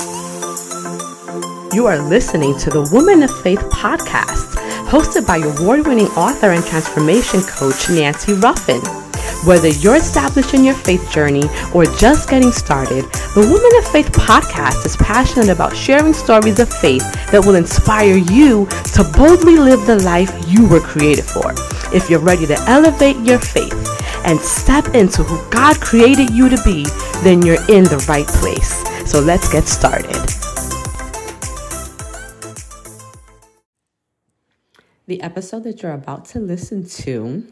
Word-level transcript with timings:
You 0.00 1.86
are 1.86 2.02
listening 2.02 2.58
to 2.58 2.70
the 2.70 2.88
Woman 2.92 3.22
of 3.22 3.30
Faith 3.42 3.60
podcast, 3.70 4.56
hosted 4.88 5.24
by 5.24 5.36
award 5.36 5.86
winning 5.86 6.08
author 6.16 6.50
and 6.50 6.64
transformation 6.64 7.40
coach 7.42 7.88
Nancy 7.88 8.32
Ruffin. 8.32 8.80
Whether 9.46 9.68
you're 9.68 9.94
establishing 9.94 10.64
your 10.64 10.74
faith 10.74 11.08
journey 11.12 11.44
or 11.72 11.84
just 11.84 12.28
getting 12.28 12.50
started, 12.50 13.04
the 13.36 13.46
Woman 13.48 13.70
of 13.78 13.92
Faith 13.92 14.10
podcast 14.10 14.84
is 14.84 14.96
passionate 14.96 15.48
about 15.48 15.76
sharing 15.76 16.12
stories 16.12 16.58
of 16.58 16.68
faith 16.68 17.04
that 17.30 17.44
will 17.46 17.54
inspire 17.54 18.16
you 18.16 18.66
to 18.94 19.04
boldly 19.16 19.58
live 19.58 19.86
the 19.86 20.02
life 20.02 20.34
you 20.48 20.66
were 20.66 20.80
created 20.80 21.24
for. 21.24 21.54
If 21.94 22.10
you're 22.10 22.18
ready 22.18 22.46
to 22.46 22.58
elevate 22.62 23.18
your 23.18 23.38
faith 23.38 23.72
and 24.24 24.40
step 24.40 24.88
into 24.96 25.22
who 25.22 25.38
God 25.50 25.80
created 25.80 26.30
you 26.30 26.48
to 26.48 26.60
be, 26.64 26.84
then 27.22 27.42
you're 27.42 27.62
in 27.68 27.84
the 27.84 28.04
right 28.08 28.26
place. 28.26 28.82
So 29.06 29.20
let's 29.20 29.52
get 29.52 29.64
started. 29.64 30.14
The 35.06 35.20
episode 35.20 35.64
that 35.64 35.82
you're 35.82 35.92
about 35.92 36.24
to 36.26 36.40
listen 36.40 36.86
to 36.86 37.44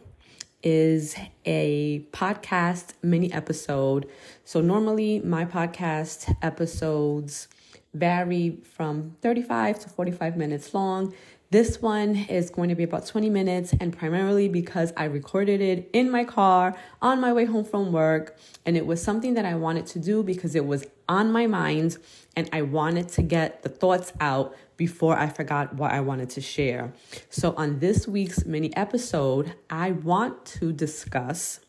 is 0.63 1.15
a 1.45 2.07
podcast 2.13 2.95
mini 3.03 3.33
episode. 3.33 4.09
So, 4.45 4.61
normally 4.63 5.21
my 5.21 5.45
podcast 5.45 6.35
episodes 6.41 7.49
vary 7.93 8.59
from 8.63 9.17
35 9.21 9.81
to 9.81 9.89
45 9.91 10.37
minutes 10.37 10.73
long. 10.73 11.15
This 11.53 11.83
one 11.83 12.17
is 12.31 12.49
going 12.49 12.71
to 12.71 12.75
be 12.75 12.83
about 12.83 13.05
20 13.05 13.29
minutes, 13.29 13.75
and 13.79 13.95
primarily 13.95 14.49
because 14.49 14.91
I 14.97 15.05
recorded 15.05 15.61
it 15.61 15.91
in 15.93 16.11
my 16.11 16.25
car 16.25 16.75
on 17.03 17.21
my 17.21 17.31
way 17.35 17.45
home 17.45 17.67
from 17.67 17.93
work. 17.93 18.39
And 18.65 18.75
it 18.75 18.87
was 18.87 19.03
something 19.03 19.35
that 19.35 19.45
I 19.45 19.57
wanted 19.57 19.87
to 19.89 19.99
do 19.99 20.23
because 20.23 20.55
it 20.55 20.65
was 20.65 20.87
on 21.11 21.31
my 21.31 21.47
mind, 21.47 21.99
and 22.35 22.49
I 22.55 22.63
wanted 22.63 23.11
to 23.11 23.23
get 23.23 23.63
the 23.63 23.69
thoughts 23.69 24.15
out 24.19 24.57
before 24.79 25.19
I 25.19 25.29
forgot 25.29 25.75
what 25.75 25.93
I 25.93 26.01
wanted 26.01 26.31
to 26.31 26.41
share. 26.41 26.95
So, 27.29 27.53
on 27.59 27.81
this 27.81 28.09
week's 28.09 28.47
mini 28.47 28.75
episode, 28.75 29.53
I 29.69 29.91
want 29.91 30.47
to 30.57 30.73
discuss 30.73 31.61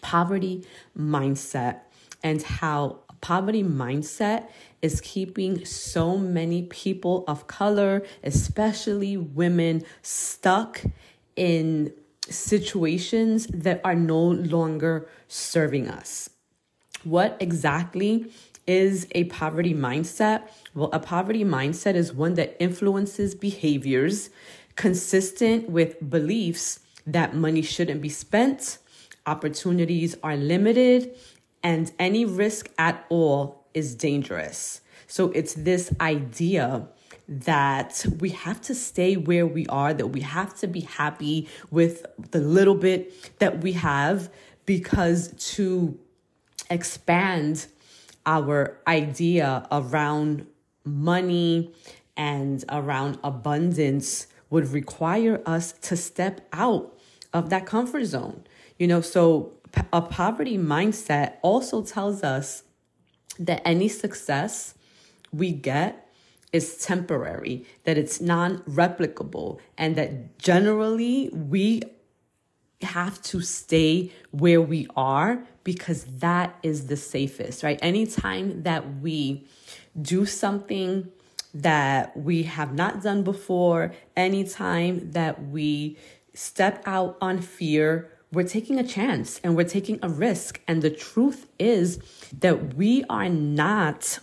poverty 0.00 0.64
mindset 0.98 1.80
and 2.22 2.40
how 2.40 3.00
poverty 3.20 3.62
mindset 3.62 4.48
is 4.82 5.00
keeping 5.00 5.64
so 5.64 6.16
many 6.16 6.62
people 6.62 7.24
of 7.28 7.46
color, 7.46 8.02
especially 8.22 9.16
women, 9.16 9.84
stuck 10.02 10.82
in 11.36 11.92
situations 12.28 13.46
that 13.48 13.80
are 13.84 13.94
no 13.94 14.20
longer 14.20 15.08
serving 15.28 15.88
us. 15.88 16.30
What 17.04 17.36
exactly 17.40 18.30
is 18.66 19.06
a 19.12 19.24
poverty 19.24 19.74
mindset? 19.74 20.48
Well, 20.74 20.90
a 20.92 21.00
poverty 21.00 21.44
mindset 21.44 21.94
is 21.94 22.12
one 22.12 22.34
that 22.34 22.56
influences 22.60 23.34
behaviors 23.34 24.30
consistent 24.76 25.68
with 25.68 26.08
beliefs 26.08 26.80
that 27.06 27.34
money 27.34 27.62
shouldn't 27.62 28.00
be 28.00 28.08
spent, 28.08 28.78
opportunities 29.26 30.16
are 30.22 30.36
limited, 30.36 31.14
and 31.62 31.92
any 31.98 32.24
risk 32.24 32.70
at 32.78 33.04
all 33.08 33.59
is 33.74 33.94
dangerous. 33.94 34.80
So 35.06 35.30
it's 35.32 35.54
this 35.54 35.92
idea 36.00 36.86
that 37.28 38.04
we 38.18 38.30
have 38.30 38.60
to 38.62 38.74
stay 38.74 39.16
where 39.16 39.46
we 39.46 39.66
are, 39.66 39.94
that 39.94 40.08
we 40.08 40.20
have 40.20 40.58
to 40.58 40.66
be 40.66 40.80
happy 40.80 41.48
with 41.70 42.06
the 42.30 42.40
little 42.40 42.74
bit 42.74 43.38
that 43.38 43.62
we 43.62 43.72
have, 43.72 44.30
because 44.66 45.32
to 45.54 45.98
expand 46.68 47.66
our 48.26 48.78
idea 48.86 49.66
around 49.70 50.46
money 50.84 51.72
and 52.16 52.64
around 52.68 53.18
abundance 53.24 54.26
would 54.50 54.68
require 54.72 55.40
us 55.46 55.72
to 55.72 55.96
step 55.96 56.40
out 56.52 56.96
of 57.32 57.50
that 57.50 57.66
comfort 57.66 58.04
zone. 58.04 58.44
You 58.78 58.88
know, 58.88 59.00
so 59.00 59.52
a 59.92 60.02
poverty 60.02 60.58
mindset 60.58 61.34
also 61.42 61.82
tells 61.82 62.22
us 62.22 62.64
that 63.40 63.62
any 63.64 63.88
success 63.88 64.74
we 65.32 65.50
get 65.50 66.06
is 66.52 66.78
temporary, 66.78 67.64
that 67.84 67.96
it's 67.96 68.20
non 68.20 68.58
replicable, 68.60 69.58
and 69.78 69.96
that 69.96 70.38
generally 70.38 71.30
we 71.30 71.82
have 72.82 73.20
to 73.22 73.40
stay 73.40 74.10
where 74.30 74.60
we 74.60 74.86
are 74.96 75.44
because 75.64 76.04
that 76.04 76.58
is 76.62 76.86
the 76.86 76.96
safest, 76.96 77.62
right? 77.62 77.78
Anytime 77.82 78.62
that 78.62 79.00
we 79.00 79.46
do 80.00 80.24
something 80.24 81.08
that 81.52 82.16
we 82.16 82.44
have 82.44 82.74
not 82.74 83.02
done 83.02 83.22
before, 83.22 83.92
anytime 84.16 85.10
that 85.12 85.48
we 85.48 85.98
step 86.32 86.82
out 86.86 87.16
on 87.20 87.40
fear, 87.40 88.10
we're 88.32 88.46
taking 88.46 88.78
a 88.78 88.84
chance 88.84 89.40
and 89.42 89.56
we're 89.56 89.64
taking 89.64 89.98
a 90.02 90.08
risk. 90.08 90.60
And 90.68 90.82
the 90.82 90.90
truth 90.90 91.46
is 91.58 91.98
that 92.38 92.74
we 92.74 93.04
are 93.08 93.28
not 93.28 94.20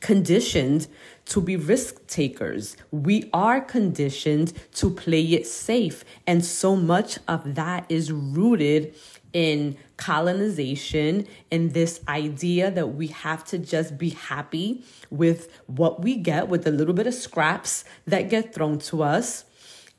conditioned 0.00 0.88
to 1.26 1.40
be 1.40 1.56
risk 1.56 2.06
takers. 2.06 2.76
We 2.90 3.28
are 3.32 3.60
conditioned 3.60 4.52
to 4.76 4.90
play 4.90 5.22
it 5.22 5.46
safe. 5.46 6.04
And 6.26 6.44
so 6.44 6.74
much 6.74 7.18
of 7.28 7.54
that 7.54 7.86
is 7.88 8.10
rooted 8.10 8.94
in 9.32 9.76
colonization 9.96 11.26
and 11.52 11.72
this 11.72 12.00
idea 12.08 12.70
that 12.70 12.88
we 12.88 13.08
have 13.08 13.44
to 13.44 13.58
just 13.58 13.96
be 13.96 14.10
happy 14.10 14.82
with 15.10 15.60
what 15.66 16.02
we 16.02 16.16
get, 16.16 16.48
with 16.48 16.66
a 16.66 16.70
little 16.70 16.94
bit 16.94 17.06
of 17.06 17.14
scraps 17.14 17.84
that 18.06 18.28
get 18.28 18.54
thrown 18.54 18.78
to 18.78 19.02
us. 19.02 19.44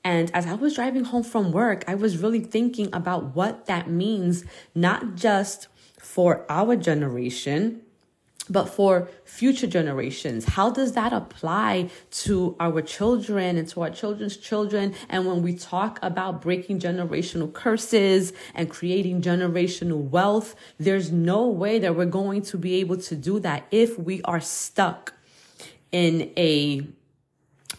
And 0.04 0.32
as 0.34 0.48
I 0.48 0.54
was 0.54 0.76
driving 0.76 1.04
home 1.04 1.24
from 1.24 1.52
work, 1.52 1.84
I 1.88 1.96
was 1.96 2.18
really 2.18 2.40
thinking 2.40 2.90
about 2.92 3.36
what 3.36 3.68
that 3.68 3.90
means, 3.90 4.44
not 4.74 5.16
just 5.16 5.68
for 6.00 6.46
our 6.50 6.76
generation, 6.76 7.82
but 8.50 8.66
for 8.66 9.08
future 9.24 9.68
generations. 9.68 10.46
How 10.46 10.72
does 10.72 10.94
that 10.94 11.14
apply 11.14 11.90
to 12.12 12.56
our 12.60 12.82
children 12.82 13.58
and 13.58 13.68
to 13.70 13.82
our 13.84 13.92
children's 13.92 14.36
children? 14.36 14.94
And 15.08 15.28
when 15.28 15.42
we 15.44 15.54
talk 15.56 16.00
about 16.02 16.42
breaking 16.42 16.80
generational 16.80 17.54
curses 17.54 18.34
and 18.56 18.70
creating 18.70 19.22
generational 19.22 20.10
wealth, 20.10 20.56
there's 20.80 21.12
no 21.12 21.48
way 21.48 21.80
that 21.80 21.96
we're 21.96 22.06
going 22.06 22.42
to 22.44 22.58
be 22.58 22.76
able 22.76 22.98
to 22.98 23.16
do 23.16 23.40
that 23.40 23.68
if 23.72 23.98
we 23.98 24.22
are 24.24 24.42
stuck 24.42 25.14
in 25.92 26.32
a 26.36 26.88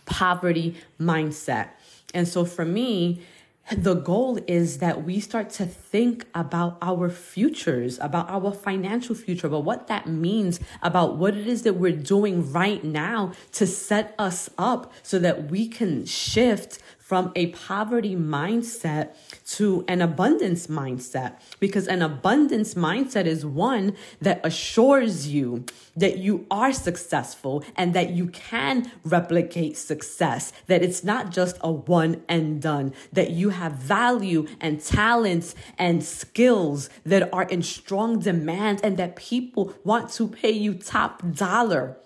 poverty 0.07 0.77
mindset. 1.01 1.71
And 2.15 2.29
so 2.29 2.45
for 2.45 2.65
me, 2.65 3.23
the 3.71 3.95
goal 3.95 4.39
is 4.49 4.79
that 4.79 5.05
we 5.05 5.21
start 5.21 5.49
to 5.51 5.65
think 5.65 6.27
about 6.35 6.79
our 6.83 7.09
futures, 7.09 7.99
about 8.01 8.29
our 8.29 8.53
financial 8.53 9.15
future, 9.15 9.47
about 9.47 9.65
what 9.65 9.87
that 9.87 10.09
means, 10.09 10.59
about 10.83 11.17
what 11.17 11.37
it 11.37 11.47
is 11.47 11.63
that 11.63 11.75
we're 11.75 11.93
doing 11.93 12.53
right 12.53 12.83
now 12.83 13.33
to 13.53 13.67
set 13.67 14.15
us 14.19 14.51
up 14.59 14.93
so 15.03 15.19
that 15.21 15.51
we 15.51 15.69
can 15.69 16.05
shift 16.05 16.81
from 17.13 17.31
a 17.37 17.49
poverty 17.49 18.17
mindset 18.17 19.15
to 19.45 19.85
an 19.87 20.01
abundance 20.01 20.69
mindset. 20.69 21.35
Because 21.61 21.87
an 21.87 22.01
abundance 22.01 22.73
mindset 22.73 23.27
is 23.27 23.45
one 23.45 23.95
that 24.23 24.41
assures 24.43 25.29
you 25.29 25.67
that 25.95 26.17
you 26.17 26.47
are 26.51 26.73
successful 26.73 27.63
and 27.77 27.93
that 27.93 28.13
you 28.13 28.29
can 28.29 28.91
replicate 29.05 29.77
success, 29.77 30.55
that 30.69 30.83
it's 30.83 31.05
not 31.05 31.31
just 31.31 31.59
a 31.61 31.71
one 31.71 32.23
and 32.31 32.63
done, 32.63 32.95
that 33.13 33.29
you 33.29 33.51
have 33.51 33.73
value 33.73 34.47
and 34.59 34.81
talents 34.81 35.55
and 35.77 36.03
skills 36.03 36.89
that 37.05 37.31
are 37.31 37.45
in 37.45 37.63
strong 37.63 38.21
demand 38.21 38.81
and 38.83 38.97
that 38.97 39.17
people 39.17 39.75
want 39.85 40.11
to 40.11 40.27
pay 40.27 40.53
you 40.53 40.73
top 40.73 41.21
dollar 41.35 41.99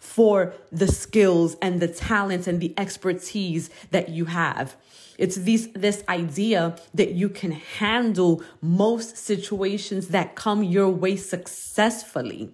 for 0.00 0.54
the 0.72 0.88
skills 0.88 1.56
and 1.62 1.80
the 1.80 1.86
talents 1.86 2.48
and 2.48 2.58
the 2.60 2.74
expertise 2.76 3.70
that 3.90 4.08
you 4.08 4.24
have. 4.24 4.74
It's 5.18 5.36
this, 5.36 5.68
this 5.74 6.02
idea 6.08 6.76
that 6.94 7.12
you 7.12 7.28
can 7.28 7.52
handle 7.52 8.42
most 8.62 9.18
situations 9.18 10.08
that 10.08 10.34
come 10.34 10.64
your 10.64 10.88
way 10.88 11.16
successfully. 11.16 12.50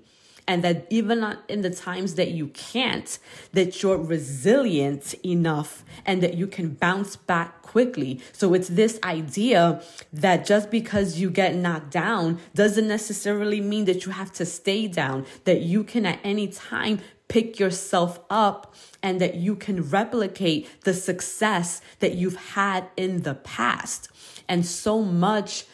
And 0.49 0.63
that 0.63 0.87
even 0.91 1.37
in 1.49 1.63
the 1.63 1.71
times 1.71 2.15
that 2.15 2.31
you 2.31 2.49
can't, 2.49 3.19
that 3.53 3.83
you're 3.83 3.99
resilient 3.99 5.15
enough 5.25 5.85
and 6.05 6.23
that 6.23 6.35
you 6.35 6.47
can 6.47 6.71
bounce 6.71 7.17
back 7.17 7.63
quickly. 7.63 8.21
So 8.33 8.55
it's 8.55 8.69
this 8.69 9.01
idea 9.03 9.83
that 10.13 10.47
just 10.47 10.71
because 10.71 11.19
you 11.19 11.31
get 11.31 11.57
knocked 11.57 11.91
down 11.91 12.39
doesn't 12.55 12.87
necessarily 12.87 13.61
mean 13.61 13.87
that 13.87 14.07
you 14.07 14.13
have 14.13 14.33
to 14.35 14.47
stay 14.47 14.87
down, 14.87 15.27
that 15.45 15.63
you 15.63 15.83
can 15.83 16.07
at 16.07 16.21
any 16.23 16.47
time 16.47 17.01
pick 17.29 17.59
yourself 17.59 18.21
up 18.31 18.75
and 19.03 19.21
that 19.21 19.35
you 19.35 19.57
can 19.57 19.89
replicate 19.89 20.69
the 20.83 20.95
success 20.95 21.81
that 22.01 22.15
you've 22.15 22.37
had 22.37 22.89
in 22.97 23.23
the 23.23 23.35
past. 23.35 24.09
And 24.49 24.65
so 24.65 25.03
much 25.03 25.65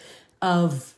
of 0.41 0.95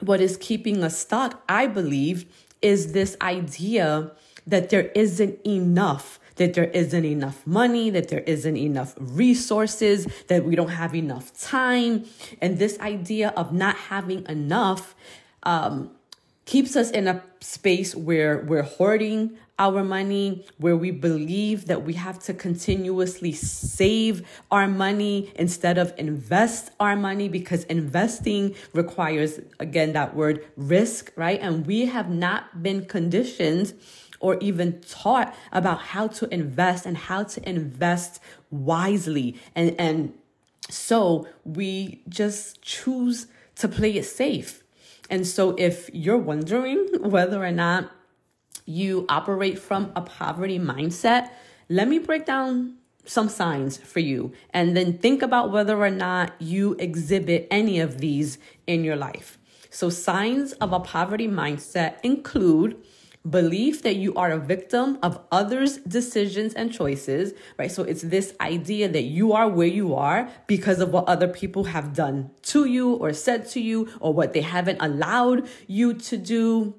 what 0.00 0.20
is 0.20 0.36
keeping 0.36 0.82
us 0.82 0.98
stuck, 0.98 1.42
I 1.48 1.66
believe, 1.66 2.24
is 2.62 2.92
this 2.92 3.16
idea 3.20 4.12
that 4.46 4.70
there 4.70 4.88
isn't 4.94 5.38
enough 5.46 6.18
that 6.36 6.54
there 6.54 6.64
isn't 6.64 7.04
enough 7.04 7.46
money, 7.46 7.90
that 7.90 8.08
there 8.08 8.20
isn't 8.20 8.56
enough 8.56 8.94
resources, 8.98 10.06
that 10.28 10.44
we 10.44 10.56
don't 10.56 10.70
have 10.70 10.94
enough 10.94 11.32
time. 11.38 12.04
And 12.40 12.58
this 12.58 12.78
idea 12.80 13.28
of 13.36 13.52
not 13.52 13.76
having 13.76 14.26
enough 14.28 14.94
um, 15.44 15.90
keeps 16.44 16.76
us 16.76 16.90
in 16.90 17.08
a 17.08 17.22
space 17.40 17.94
where 17.94 18.38
we're 18.38 18.62
hoarding 18.62 19.36
our 19.58 19.84
money, 19.84 20.44
where 20.58 20.76
we 20.76 20.90
believe 20.90 21.66
that 21.66 21.84
we 21.84 21.92
have 21.92 22.18
to 22.18 22.34
continuously 22.34 23.32
save 23.32 24.26
our 24.50 24.66
money 24.66 25.32
instead 25.36 25.78
of 25.78 25.92
invest 25.96 26.72
our 26.80 26.96
money 26.96 27.28
because 27.28 27.64
investing 27.64 28.54
requires, 28.72 29.40
again, 29.60 29.92
that 29.92 30.16
word 30.16 30.44
risk, 30.56 31.12
right? 31.16 31.40
And 31.40 31.66
we 31.66 31.86
have 31.86 32.10
not 32.10 32.62
been 32.62 32.84
conditioned 32.86 33.74
or 34.18 34.38
even 34.40 34.80
taught 34.80 35.34
about 35.52 35.80
how 35.80 36.08
to 36.08 36.32
invest 36.34 36.84
and 36.86 36.96
how 36.96 37.22
to 37.22 37.48
invest 37.48 38.20
wisely. 38.50 39.38
And, 39.54 39.76
and 39.78 40.14
so 40.68 41.28
we 41.44 42.02
just 42.08 42.60
choose 42.62 43.28
to 43.56 43.68
play 43.68 43.92
it 43.92 44.04
safe. 44.04 44.63
And 45.10 45.26
so 45.26 45.54
if 45.58 45.90
you're 45.92 46.18
wondering 46.18 46.88
whether 47.00 47.44
or 47.44 47.50
not 47.50 47.90
you 48.66 49.04
operate 49.08 49.58
from 49.58 49.92
a 49.94 50.00
poverty 50.00 50.58
mindset, 50.58 51.30
let 51.68 51.88
me 51.88 51.98
break 51.98 52.24
down 52.26 52.76
some 53.04 53.28
signs 53.28 53.76
for 53.76 54.00
you 54.00 54.32
and 54.50 54.76
then 54.76 54.96
think 54.98 55.22
about 55.22 55.52
whether 55.52 55.78
or 55.78 55.90
not 55.90 56.32
you 56.40 56.74
exhibit 56.78 57.46
any 57.50 57.78
of 57.80 57.98
these 57.98 58.38
in 58.66 58.82
your 58.84 58.96
life. 58.96 59.38
So, 59.70 59.90
signs 59.90 60.52
of 60.54 60.72
a 60.72 60.80
poverty 60.80 61.28
mindset 61.28 61.96
include 62.02 62.76
belief 63.28 63.82
that 63.82 63.96
you 63.96 64.14
are 64.14 64.30
a 64.32 64.38
victim 64.38 64.98
of 65.02 65.18
others' 65.32 65.78
decisions 65.78 66.52
and 66.54 66.72
choices, 66.72 67.32
right? 67.58 67.70
So 67.70 67.82
it's 67.82 68.02
this 68.02 68.34
idea 68.40 68.88
that 68.88 69.04
you 69.04 69.32
are 69.32 69.48
where 69.48 69.66
you 69.66 69.94
are 69.94 70.28
because 70.46 70.80
of 70.80 70.90
what 70.90 71.08
other 71.08 71.28
people 71.28 71.64
have 71.64 71.94
done 71.94 72.30
to 72.42 72.66
you 72.66 72.92
or 72.94 73.12
said 73.14 73.48
to 73.50 73.60
you 73.60 73.88
or 74.00 74.12
what 74.12 74.34
they 74.34 74.42
haven't 74.42 74.78
allowed 74.80 75.48
you 75.66 75.94
to 75.94 76.16
do. 76.18 76.74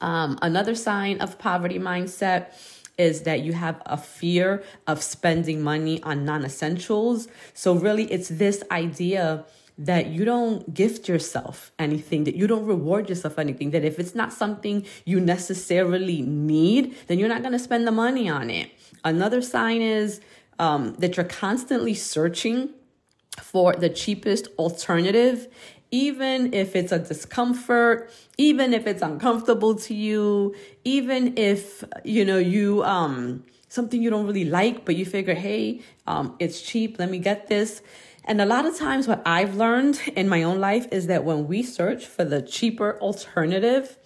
Um, 0.00 0.38
another 0.42 0.74
sign 0.74 1.20
of 1.20 1.38
poverty 1.38 1.78
mindset 1.78 2.52
is 2.98 3.22
that 3.22 3.40
you 3.40 3.54
have 3.54 3.80
a 3.86 3.96
fear 3.96 4.62
of 4.86 5.02
spending 5.02 5.62
money 5.62 6.02
on 6.02 6.24
non 6.24 6.44
essentials. 6.44 7.28
So, 7.54 7.74
really, 7.74 8.04
it's 8.12 8.28
this 8.28 8.62
idea 8.70 9.46
that 9.78 10.08
you 10.08 10.24
don't 10.24 10.74
gift 10.74 11.08
yourself 11.08 11.72
anything, 11.78 12.24
that 12.24 12.34
you 12.34 12.46
don't 12.46 12.66
reward 12.66 13.08
yourself 13.08 13.38
anything, 13.38 13.70
that 13.70 13.84
if 13.84 13.98
it's 13.98 14.14
not 14.14 14.32
something 14.32 14.86
you 15.04 15.18
necessarily 15.20 16.22
need, 16.22 16.96
then 17.06 17.18
you're 17.18 17.28
not 17.28 17.42
going 17.42 17.52
to 17.52 17.58
spend 17.58 17.86
the 17.86 17.92
money 17.92 18.28
on 18.28 18.50
it. 18.50 18.70
Another 19.04 19.42
sign 19.42 19.80
is 19.80 20.20
um, 20.58 20.94
that 20.94 21.16
you're 21.16 21.24
constantly 21.24 21.94
searching 21.94 22.70
for 23.40 23.74
the 23.74 23.88
cheapest 23.88 24.48
alternative, 24.58 25.48
even 25.90 26.52
if 26.52 26.76
it's 26.76 26.92
a 26.92 26.98
discomfort, 26.98 28.10
even 28.38 28.72
if 28.72 28.86
it's 28.86 29.02
uncomfortable 29.02 29.74
to 29.74 29.94
you, 29.94 30.54
even 30.84 31.36
if, 31.36 31.82
you 32.04 32.24
know, 32.24 32.38
you, 32.38 32.82
um, 32.84 33.44
something 33.68 34.02
you 34.02 34.10
don't 34.10 34.26
really 34.26 34.44
like, 34.44 34.84
but 34.84 34.96
you 34.96 35.06
figure, 35.06 35.34
hey, 35.34 35.80
um, 36.06 36.36
it's 36.38 36.60
cheap, 36.60 36.98
let 36.98 37.10
me 37.10 37.18
get 37.18 37.48
this 37.48 37.82
and 38.24 38.40
a 38.40 38.46
lot 38.46 38.66
of 38.66 38.76
times, 38.76 39.08
what 39.08 39.22
I've 39.26 39.56
learned 39.56 40.00
in 40.16 40.28
my 40.28 40.42
own 40.42 40.60
life 40.60 40.86
is 40.92 41.06
that 41.08 41.24
when 41.24 41.46
we 41.48 41.62
search 41.62 42.06
for 42.06 42.24
the 42.24 42.42
cheaper 42.42 42.98
alternative, 43.00 43.98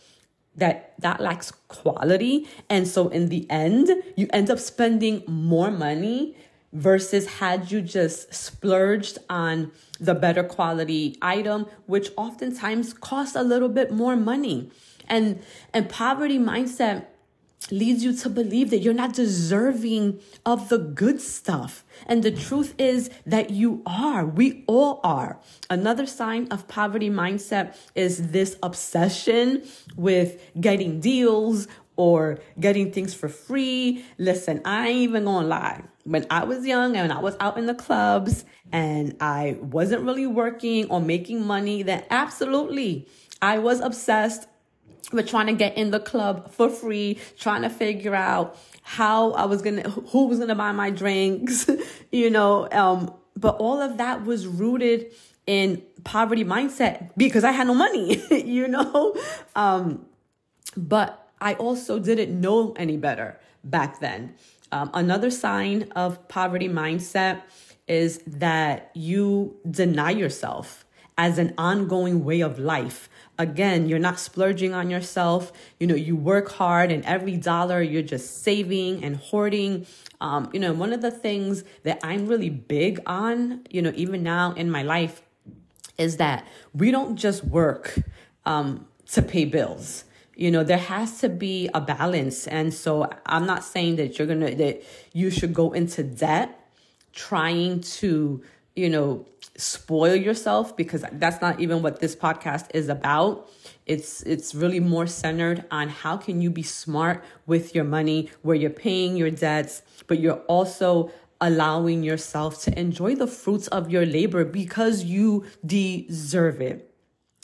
that 0.57 0.95
that 0.99 1.21
lacks 1.21 1.51
quality 1.69 2.49
and 2.71 2.89
so 2.89 3.09
in 3.09 3.29
the 3.29 3.47
end 3.51 3.91
you 4.17 4.27
end 4.33 4.51
up 4.51 4.59
spending 4.59 5.23
more 5.27 5.71
money 5.71 6.35
versus 6.73 7.27
had 7.27 7.71
you 7.71 7.81
just 7.81 8.33
splurged 8.35 9.19
on 9.31 9.71
the 10.01 10.15
better 10.15 10.43
quality 10.43 11.17
item 11.23 11.67
which 11.87 12.11
oftentimes 12.17 12.93
costs 12.93 13.37
a 13.37 13.43
little 13.43 13.69
bit 13.69 13.91
more 13.91 14.17
money. 14.17 14.71
And 15.09 15.41
and 15.73 15.89
poverty 15.89 16.39
mindset 16.39 17.07
leads 17.71 18.05
you 18.05 18.13
to 18.15 18.29
believe 18.29 18.71
that 18.71 18.79
you're 18.79 18.95
not 18.95 19.13
deserving 19.13 20.21
of 20.45 20.69
the 20.69 20.79
good 20.79 21.21
stuff. 21.21 21.85
And 22.07 22.23
the 22.23 22.31
truth 22.31 22.75
is 22.79 23.11
that 23.27 23.51
you 23.51 23.83
are. 23.87 24.25
We 24.25 24.65
all 24.67 25.01
are. 25.03 25.41
Another 25.71 26.07
sign 26.07 26.49
of 26.51 26.69
poverty 26.69 27.11
mindset 27.11 27.77
is 27.95 28.31
this 28.31 28.57
obsession 28.63 29.63
with 29.97 30.41
getting 30.61 31.01
deals 31.01 31.67
or 31.97 32.39
getting 32.61 32.93
things 32.93 33.15
for 33.15 33.29
free. 33.29 34.05
Listen, 34.19 34.61
I 34.65 34.89
ain't 34.89 34.99
even 34.99 35.25
gonna 35.25 35.47
lie. 35.47 35.83
When 36.05 36.27
I 36.31 36.45
was 36.45 36.67
young 36.67 36.97
and 36.97 37.13
I 37.13 37.19
was 37.19 37.37
out 37.41 37.59
in 37.59 37.67
the 37.67 37.75
clubs 37.75 38.45
and 38.71 39.17
I 39.21 39.57
wasn't 39.61 40.03
really 40.03 40.27
working 40.27 40.89
or 40.91 41.01
making 41.01 41.45
money, 41.47 41.83
then 41.83 42.05
absolutely 42.11 43.09
I 43.41 43.59
was 43.59 43.81
obsessed 43.81 44.47
we're 45.13 45.23
trying 45.23 45.47
to 45.47 45.53
get 45.53 45.77
in 45.77 45.91
the 45.91 46.01
club 46.01 46.51
for 46.51 46.69
free, 46.69 47.19
trying 47.39 47.63
to 47.63 47.71
figure 47.71 48.15
out 48.15 48.59
how 48.83 49.33
I 49.33 49.45
was 49.45 49.63
gonna, 49.63 49.89
who 49.89 50.27
was 50.27 50.39
gonna 50.39 50.55
buy 50.55 50.73
my 50.73 50.91
drinks, 50.91 51.69
you 52.13 52.31
know. 52.31 52.69
Um, 52.71 53.15
but 53.37 53.57
all 53.57 53.81
of 53.81 53.99
that 53.99 54.25
was 54.25 54.47
rooted 54.47 55.13
in 55.47 55.83
poverty 56.05 56.45
mindset 56.45 57.11
because 57.17 57.45
I 57.45 57.53
had 57.53 57.67
no 57.67 57.75
money, 57.75 58.23
you 58.45 58.69
know. 58.69 59.15
Um, 59.55 60.07
but 60.77 61.31
I 61.41 61.55
also 61.55 61.99
didn't 61.99 62.41
know 62.41 62.73
any 62.73 62.97
better 62.97 63.39
back 63.63 64.01
then. 64.01 64.35
Um, 64.73 64.91
another 64.95 65.31
sign 65.31 65.93
of 65.95 66.27
poverty 66.29 66.69
mindset 66.69 67.43
is 67.87 68.19
that 68.27 68.91
you 68.95 69.57
deny 69.71 70.11
yourself 70.11 70.86
as 71.19 71.39
an 71.39 71.55
ongoing 71.57 72.25
way 72.25 72.41
of 72.41 72.59
life. 72.59 73.09
Again 73.39 73.89
you're 73.89 73.99
not 73.99 74.19
splurging 74.19 74.73
on 74.75 74.91
yourself. 74.91 75.53
You 75.79 75.87
know 75.87 75.95
you 75.95 76.17
work 76.17 76.51
hard 76.53 76.91
and 76.91 77.05
every 77.05 77.37
dollar 77.37 77.83
you're 77.83 78.03
just 78.03 78.43
saving 78.43 79.05
and 79.05 79.17
hoarding. 79.17 79.87
Um, 80.21 80.51
you 80.53 80.61
know 80.61 80.73
one 80.73 80.93
of 80.93 81.03
the 81.03 81.11
things 81.11 81.65
that 81.83 81.99
i'm 82.03 82.27
really 82.27 82.49
big 82.49 83.01
on 83.05 83.61
you 83.69 83.83
know 83.83 83.93
even 83.95 84.23
now 84.23 84.53
in 84.53 84.71
my 84.71 84.83
life 84.83 85.21
is 85.99 86.17
that 86.17 86.47
we 86.75 86.91
don't 86.91 87.17
just 87.17 87.45
work 87.45 87.99
um, 88.47 88.87
to 89.09 89.23
pay 89.23 89.45
bills. 89.45 90.05
You 90.35 90.51
know 90.51 90.65
there 90.65 90.79
has 90.79 91.21
to 91.21 91.29
be 91.29 91.69
a 91.75 91.81
balance. 91.81 92.47
And 92.47 92.73
so 92.73 93.11
i'm 93.27 93.47
not 93.47 93.65
saying 93.65 93.97
that 93.97 94.19
you're 94.19 94.29
gonna 94.29 94.55
that 94.55 94.83
you 95.13 95.31
should 95.31 95.53
go 95.53 95.73
into 95.73 96.03
debt 96.03 96.63
trying 97.13 97.81
to 97.81 98.43
you 98.77 98.91
know 98.91 99.27
spoil 99.57 100.15
yourself 100.15 100.77
because 100.77 101.05
that's 101.13 101.41
not 101.41 101.59
even 101.61 101.83
what 101.83 102.01
this 102.01 102.15
podcast 102.15 102.67
is 102.75 102.89
about. 102.89 103.51
It's 103.87 104.23
it's 104.23 104.55
really 104.55 104.81
more 104.81 105.07
centered 105.07 105.65
on 105.71 105.89
how 105.89 106.17
can 106.19 106.43
you 106.43 106.51
be 106.51 106.63
smart 106.63 107.25
with 107.47 107.75
your 107.75 107.85
money 107.85 108.31
where 108.43 108.57
you're 108.57 108.71
paying 108.71 109.17
your 109.17 109.31
debts 109.31 109.83
but 110.07 110.21
you're 110.21 110.43
also 110.47 111.11
allowing 111.41 112.03
yourself 112.03 112.63
to 112.63 112.79
enjoy 112.79 113.15
the 113.15 113.27
fruits 113.27 113.67
of 113.69 113.91
your 113.91 114.07
labor 114.07 114.45
because 114.45 115.05
you 115.05 115.45
deserve 115.65 116.61
it. 116.61 116.95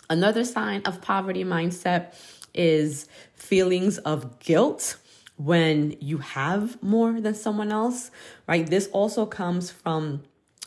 Another 0.09 0.45
sign 0.45 0.83
of 0.85 1.01
poverty 1.01 1.45
mindset 1.45 2.15
is 2.55 3.09
feelings 3.35 3.99
of 3.99 4.39
guilt 4.39 4.97
when 5.37 5.97
you 6.01 6.19
have 6.19 6.83
more 6.83 7.21
than 7.21 7.35
someone 7.35 7.73
else 7.73 8.11
right? 8.47 8.67
This 8.67 8.89
also 8.93 9.25
comes 9.27 9.71
from 9.71 10.23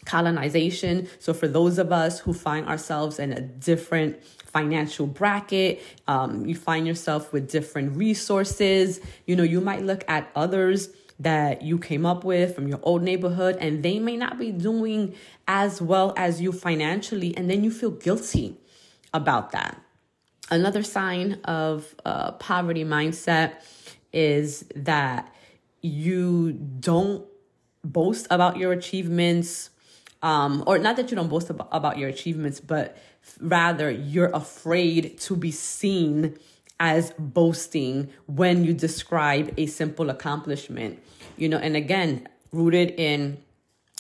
colonization. 0.05 1.07
So, 1.19 1.33
for 1.33 1.47
those 1.47 1.77
of 1.77 1.91
us 1.91 2.19
who 2.19 2.33
find 2.33 2.67
ourselves 2.67 3.19
in 3.19 3.33
a 3.33 3.41
different 3.41 4.23
financial 4.23 5.07
bracket, 5.07 5.81
um, 6.07 6.45
you 6.45 6.55
find 6.55 6.87
yourself 6.87 7.33
with 7.33 7.49
different 7.49 7.97
resources, 7.97 9.01
you 9.25 9.35
know, 9.35 9.43
you 9.43 9.59
might 9.59 9.83
look 9.83 10.03
at 10.07 10.31
others 10.35 10.89
that 11.19 11.61
you 11.61 11.77
came 11.77 12.05
up 12.05 12.23
with 12.23 12.55
from 12.55 12.67
your 12.67 12.79
old 12.83 13.01
neighborhood 13.01 13.57
and 13.61 13.83
they 13.83 13.99
may 13.99 14.17
not 14.17 14.37
be 14.37 14.51
doing 14.51 15.15
as 15.47 15.81
well 15.81 16.13
as 16.17 16.41
you 16.41 16.51
financially, 16.51 17.35
and 17.37 17.49
then 17.49 17.63
you 17.63 17.71
feel 17.71 17.91
guilty 17.91 18.57
about 19.13 19.51
that. 19.51 19.81
Another 20.51 20.83
sign 20.83 21.39
of 21.45 21.95
uh, 22.05 22.33
poverty 22.33 22.83
mindset 22.83 23.55
is 24.13 24.65
that 24.75 25.33
you 25.81 26.53
don't 26.53 27.25
boast 27.83 28.27
about 28.29 28.57
your 28.57 28.71
achievements 28.71 29.69
um, 30.25 30.63
or 30.65 30.79
not 30.79 30.95
that 30.95 31.11
you 31.11 31.15
don't 31.15 31.29
boast 31.29 31.51
about, 31.51 31.69
about 31.71 31.99
your 31.99 32.09
achievements, 32.09 32.59
but 32.59 32.97
rather 33.39 33.91
you're 33.91 34.31
afraid 34.33 35.19
to 35.19 35.35
be 35.35 35.51
seen 35.51 36.35
as 36.79 37.13
boasting 37.19 38.09
when 38.25 38.65
you 38.65 38.73
describe 38.73 39.53
a 39.55 39.67
simple 39.67 40.09
accomplishment. 40.09 40.99
You 41.37 41.47
know, 41.47 41.57
and 41.57 41.75
again, 41.75 42.27
rooted 42.51 42.95
in 42.97 43.37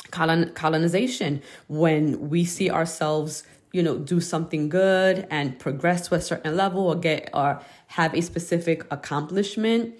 colon, 0.09 0.51
colonization, 0.55 1.43
when 1.67 2.27
we 2.31 2.43
see 2.43 2.71
ourselves, 2.71 3.43
you 3.71 3.83
know, 3.83 3.99
do 3.99 4.19
something 4.19 4.67
good 4.67 5.27
and 5.29 5.59
progress 5.59 6.07
to 6.07 6.15
a 6.15 6.21
certain 6.21 6.57
level 6.57 6.87
or 6.87 6.95
get 6.95 7.29
or 7.35 7.61
have 7.85 8.15
a 8.15 8.21
specific 8.21 8.83
accomplishment, 8.89 9.93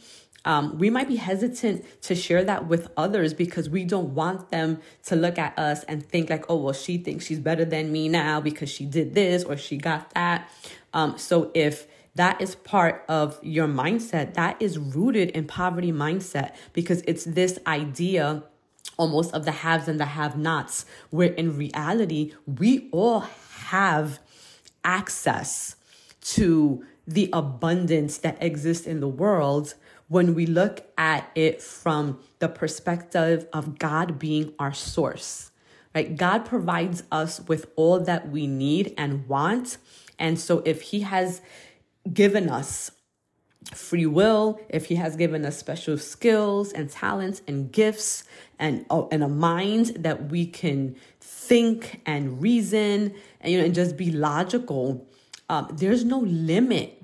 um, 0.46 0.78
we 0.78 0.90
might 0.90 1.08
be 1.08 1.16
hesitant 1.16 1.84
to 2.04 2.16
share 2.16 2.44
that 2.44 2.68
with 2.68 2.88
others 2.96 3.34
because 3.34 3.70
we 3.70 3.84
don't 3.84 4.14
want 4.14 4.52
them 4.52 4.80
to 5.04 5.16
look 5.16 5.38
at 5.40 5.58
us 5.58 5.84
and 5.86 6.06
think 6.06 6.30
like, 6.30 6.46
oh, 6.50 6.58
well, 6.58 6.74
she 6.74 6.98
thinks 7.00 7.26
she's 7.26 7.40
better 7.40 7.66
than 7.66 7.92
me 7.92 8.08
now 8.08 8.40
because 8.40 8.70
she 8.70 8.86
did 8.86 9.16
this 9.16 9.44
or 9.44 9.58
she 9.58 9.78
got 9.78 10.12
that. 10.14 10.50
Um, 10.94 11.18
so 11.18 11.52
if 11.54 11.88
that 12.14 12.40
is 12.40 12.56
part 12.56 13.04
of 13.10 13.40
your 13.44 13.68
mindset, 13.68 14.36
that 14.36 14.62
is 14.62 14.78
rooted 14.78 15.32
in 15.32 15.48
poverty 15.48 15.92
mindset 15.92 16.56
because 16.74 17.02
it's 17.08 17.26
this 17.26 17.60
idea 17.68 18.44
almost 18.98 19.34
of 19.34 19.46
the 19.46 19.52
haves 19.52 19.88
and 19.88 20.00
the 20.00 20.06
have 20.06 20.38
nots, 20.38 20.86
where 21.10 21.34
in 21.34 21.58
reality, 21.58 22.34
we 22.46 22.88
all 22.92 23.22
have 23.66 24.20
access 24.84 25.76
to 26.22 26.86
the 27.08 27.30
abundance 27.34 28.20
that 28.20 28.42
exists 28.42 28.88
in 28.88 29.00
the 29.00 29.08
world 29.08 29.76
when 30.08 30.36
we 30.36 30.46
look 30.46 30.86
at 30.98 31.30
it 31.36 31.62
from 31.62 32.20
the 32.40 32.48
perspective 32.48 33.48
of 33.52 33.80
God 33.80 34.20
being 34.20 34.54
our 34.60 34.74
source. 34.74 35.52
Right? 35.94 36.16
God 36.16 36.46
provides 36.46 37.04
us 37.12 37.40
with 37.42 37.68
all 37.76 38.00
that 38.02 38.30
we 38.30 38.48
need 38.48 38.94
and 38.98 39.28
want. 39.28 39.78
And 40.20 40.40
so 40.40 40.62
if 40.66 40.82
he 40.82 41.02
has 41.02 41.42
given 42.12 42.50
us 42.50 42.92
free 43.74 44.06
will, 44.06 44.60
if 44.70 44.86
he 44.86 44.96
has 44.96 45.16
given 45.16 45.46
us 45.46 45.58
special 45.58 45.98
skills 45.98 46.72
and 46.72 46.90
talents 46.90 47.42
and 47.48 47.72
gifts 47.72 48.24
and, 48.60 48.86
oh, 48.90 49.08
and 49.12 49.24
a 49.24 49.28
mind 49.28 49.88
that 50.00 50.30
we 50.30 50.46
can 50.46 50.96
think 51.20 52.02
and 52.06 52.42
reason 52.42 53.14
and 53.42 53.52
you 53.52 53.58
know 53.58 53.66
and 53.66 53.74
just 53.74 53.98
be 53.98 54.12
logical, 54.12 55.08
um, 55.50 55.70
there's 55.74 56.04
no 56.04 56.20
limit 56.20 56.95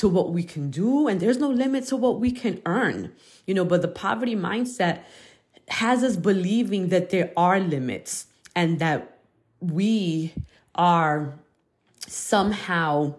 to 0.00 0.08
what 0.08 0.32
we 0.32 0.42
can 0.42 0.70
do 0.70 1.08
and 1.08 1.20
there's 1.20 1.38
no 1.38 1.48
limit 1.48 1.86
to 1.86 1.96
what 1.96 2.18
we 2.18 2.30
can 2.30 2.60
earn 2.66 3.12
you 3.46 3.54
know 3.54 3.64
but 3.64 3.82
the 3.82 3.88
poverty 3.88 4.36
mindset 4.36 5.02
has 5.68 6.02
us 6.02 6.16
believing 6.16 6.88
that 6.88 7.10
there 7.10 7.32
are 7.36 7.60
limits 7.60 8.26
and 8.56 8.78
that 8.80 9.18
we 9.60 10.32
are 10.74 11.38
somehow 12.06 13.14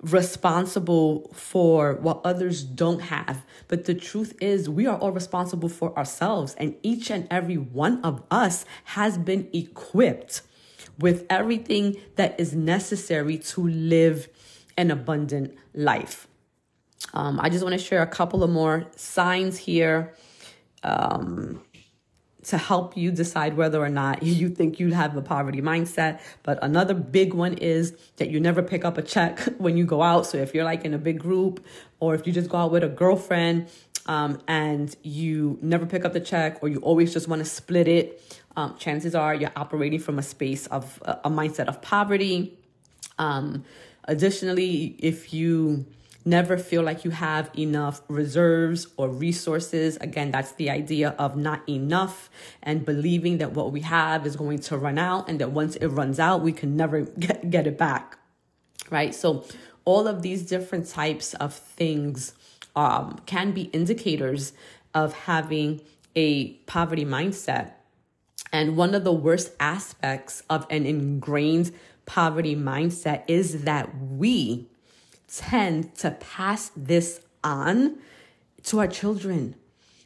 responsible 0.00 1.30
for 1.32 1.94
what 1.94 2.20
others 2.24 2.62
don't 2.62 3.00
have. 3.00 3.44
But 3.68 3.84
the 3.84 3.94
truth 3.94 4.34
is, 4.40 4.68
we 4.68 4.86
are 4.86 4.96
all 4.98 5.12
responsible 5.12 5.68
for 5.68 5.96
ourselves, 5.96 6.54
and 6.58 6.76
each 6.82 7.10
and 7.10 7.26
every 7.30 7.56
one 7.56 8.00
of 8.02 8.22
us 8.30 8.64
has 8.84 9.18
been 9.18 9.48
equipped 9.52 10.42
with 10.98 11.26
everything 11.28 11.96
that 12.16 12.38
is 12.38 12.54
necessary 12.54 13.38
to 13.38 13.66
live 13.66 14.28
an 14.76 14.90
abundant 14.90 15.56
life. 15.74 16.28
Um, 17.14 17.38
I 17.40 17.48
just 17.48 17.62
want 17.62 17.72
to 17.72 17.84
share 17.84 18.02
a 18.02 18.06
couple 18.06 18.42
of 18.42 18.50
more 18.50 18.86
signs 18.96 19.58
here 19.58 20.14
um, 20.82 21.62
to 22.44 22.58
help 22.58 22.96
you 22.96 23.10
decide 23.10 23.56
whether 23.56 23.82
or 23.82 23.88
not 23.88 24.22
you 24.22 24.48
think 24.48 24.78
you 24.80 24.92
have 24.92 25.16
a 25.16 25.22
poverty 25.22 25.60
mindset. 25.60 26.20
But 26.42 26.58
another 26.62 26.94
big 26.94 27.34
one 27.34 27.54
is 27.54 27.96
that 28.16 28.30
you 28.30 28.40
never 28.40 28.62
pick 28.62 28.84
up 28.84 28.98
a 28.98 29.02
check 29.02 29.40
when 29.58 29.76
you 29.76 29.84
go 29.84 30.02
out. 30.02 30.26
So 30.26 30.38
if 30.38 30.54
you're 30.54 30.64
like 30.64 30.84
in 30.84 30.94
a 30.94 30.98
big 30.98 31.18
group 31.18 31.64
or 32.00 32.14
if 32.14 32.26
you 32.26 32.32
just 32.32 32.50
go 32.50 32.58
out 32.58 32.70
with 32.70 32.84
a 32.84 32.88
girlfriend 32.88 33.68
um, 34.06 34.40
and 34.46 34.94
you 35.02 35.58
never 35.60 35.86
pick 35.86 36.04
up 36.04 36.12
the 36.12 36.20
check 36.20 36.62
or 36.62 36.68
you 36.68 36.78
always 36.80 37.12
just 37.12 37.28
want 37.28 37.40
to 37.40 37.44
split 37.44 37.88
it, 37.88 38.40
um, 38.56 38.76
chances 38.78 39.14
are 39.14 39.34
you're 39.34 39.52
operating 39.54 39.98
from 39.98 40.18
a 40.18 40.22
space 40.22 40.66
of 40.68 41.02
a 41.04 41.28
mindset 41.28 41.66
of 41.66 41.82
poverty. 41.82 42.58
Um, 43.18 43.64
Additionally, 44.06 44.96
if 44.98 45.32
you 45.32 45.86
never 46.24 46.58
feel 46.58 46.82
like 46.82 47.04
you 47.04 47.10
have 47.10 47.50
enough 47.56 48.02
reserves 48.08 48.88
or 48.96 49.08
resources, 49.08 49.96
again, 49.98 50.30
that's 50.30 50.52
the 50.52 50.68
idea 50.70 51.14
of 51.18 51.36
not 51.36 51.66
enough 51.68 52.28
and 52.62 52.84
believing 52.84 53.38
that 53.38 53.52
what 53.52 53.72
we 53.72 53.80
have 53.80 54.26
is 54.26 54.36
going 54.36 54.58
to 54.58 54.76
run 54.76 54.98
out 54.98 55.28
and 55.28 55.40
that 55.40 55.52
once 55.52 55.76
it 55.76 55.86
runs 55.88 56.18
out, 56.18 56.42
we 56.42 56.52
can 56.52 56.76
never 56.76 57.00
get, 57.18 57.50
get 57.50 57.66
it 57.66 57.78
back. 57.78 58.18
Right. 58.90 59.14
So, 59.14 59.44
all 59.84 60.08
of 60.08 60.22
these 60.22 60.42
different 60.42 60.88
types 60.88 61.32
of 61.34 61.54
things 61.54 62.34
um, 62.74 63.20
can 63.24 63.52
be 63.52 63.62
indicators 63.62 64.52
of 64.94 65.12
having 65.12 65.80
a 66.16 66.54
poverty 66.66 67.04
mindset. 67.04 67.72
And 68.52 68.76
one 68.76 68.94
of 68.94 69.04
the 69.04 69.12
worst 69.12 69.52
aspects 69.60 70.42
of 70.50 70.66
an 70.70 70.86
ingrained 70.86 71.72
poverty 72.06 72.56
mindset 72.56 73.22
is 73.28 73.64
that 73.64 73.90
we 74.00 74.66
tend 75.28 75.94
to 75.96 76.12
pass 76.12 76.70
this 76.76 77.20
on 77.44 77.98
to 78.64 78.78
our 78.78 78.88
children. 78.88 79.54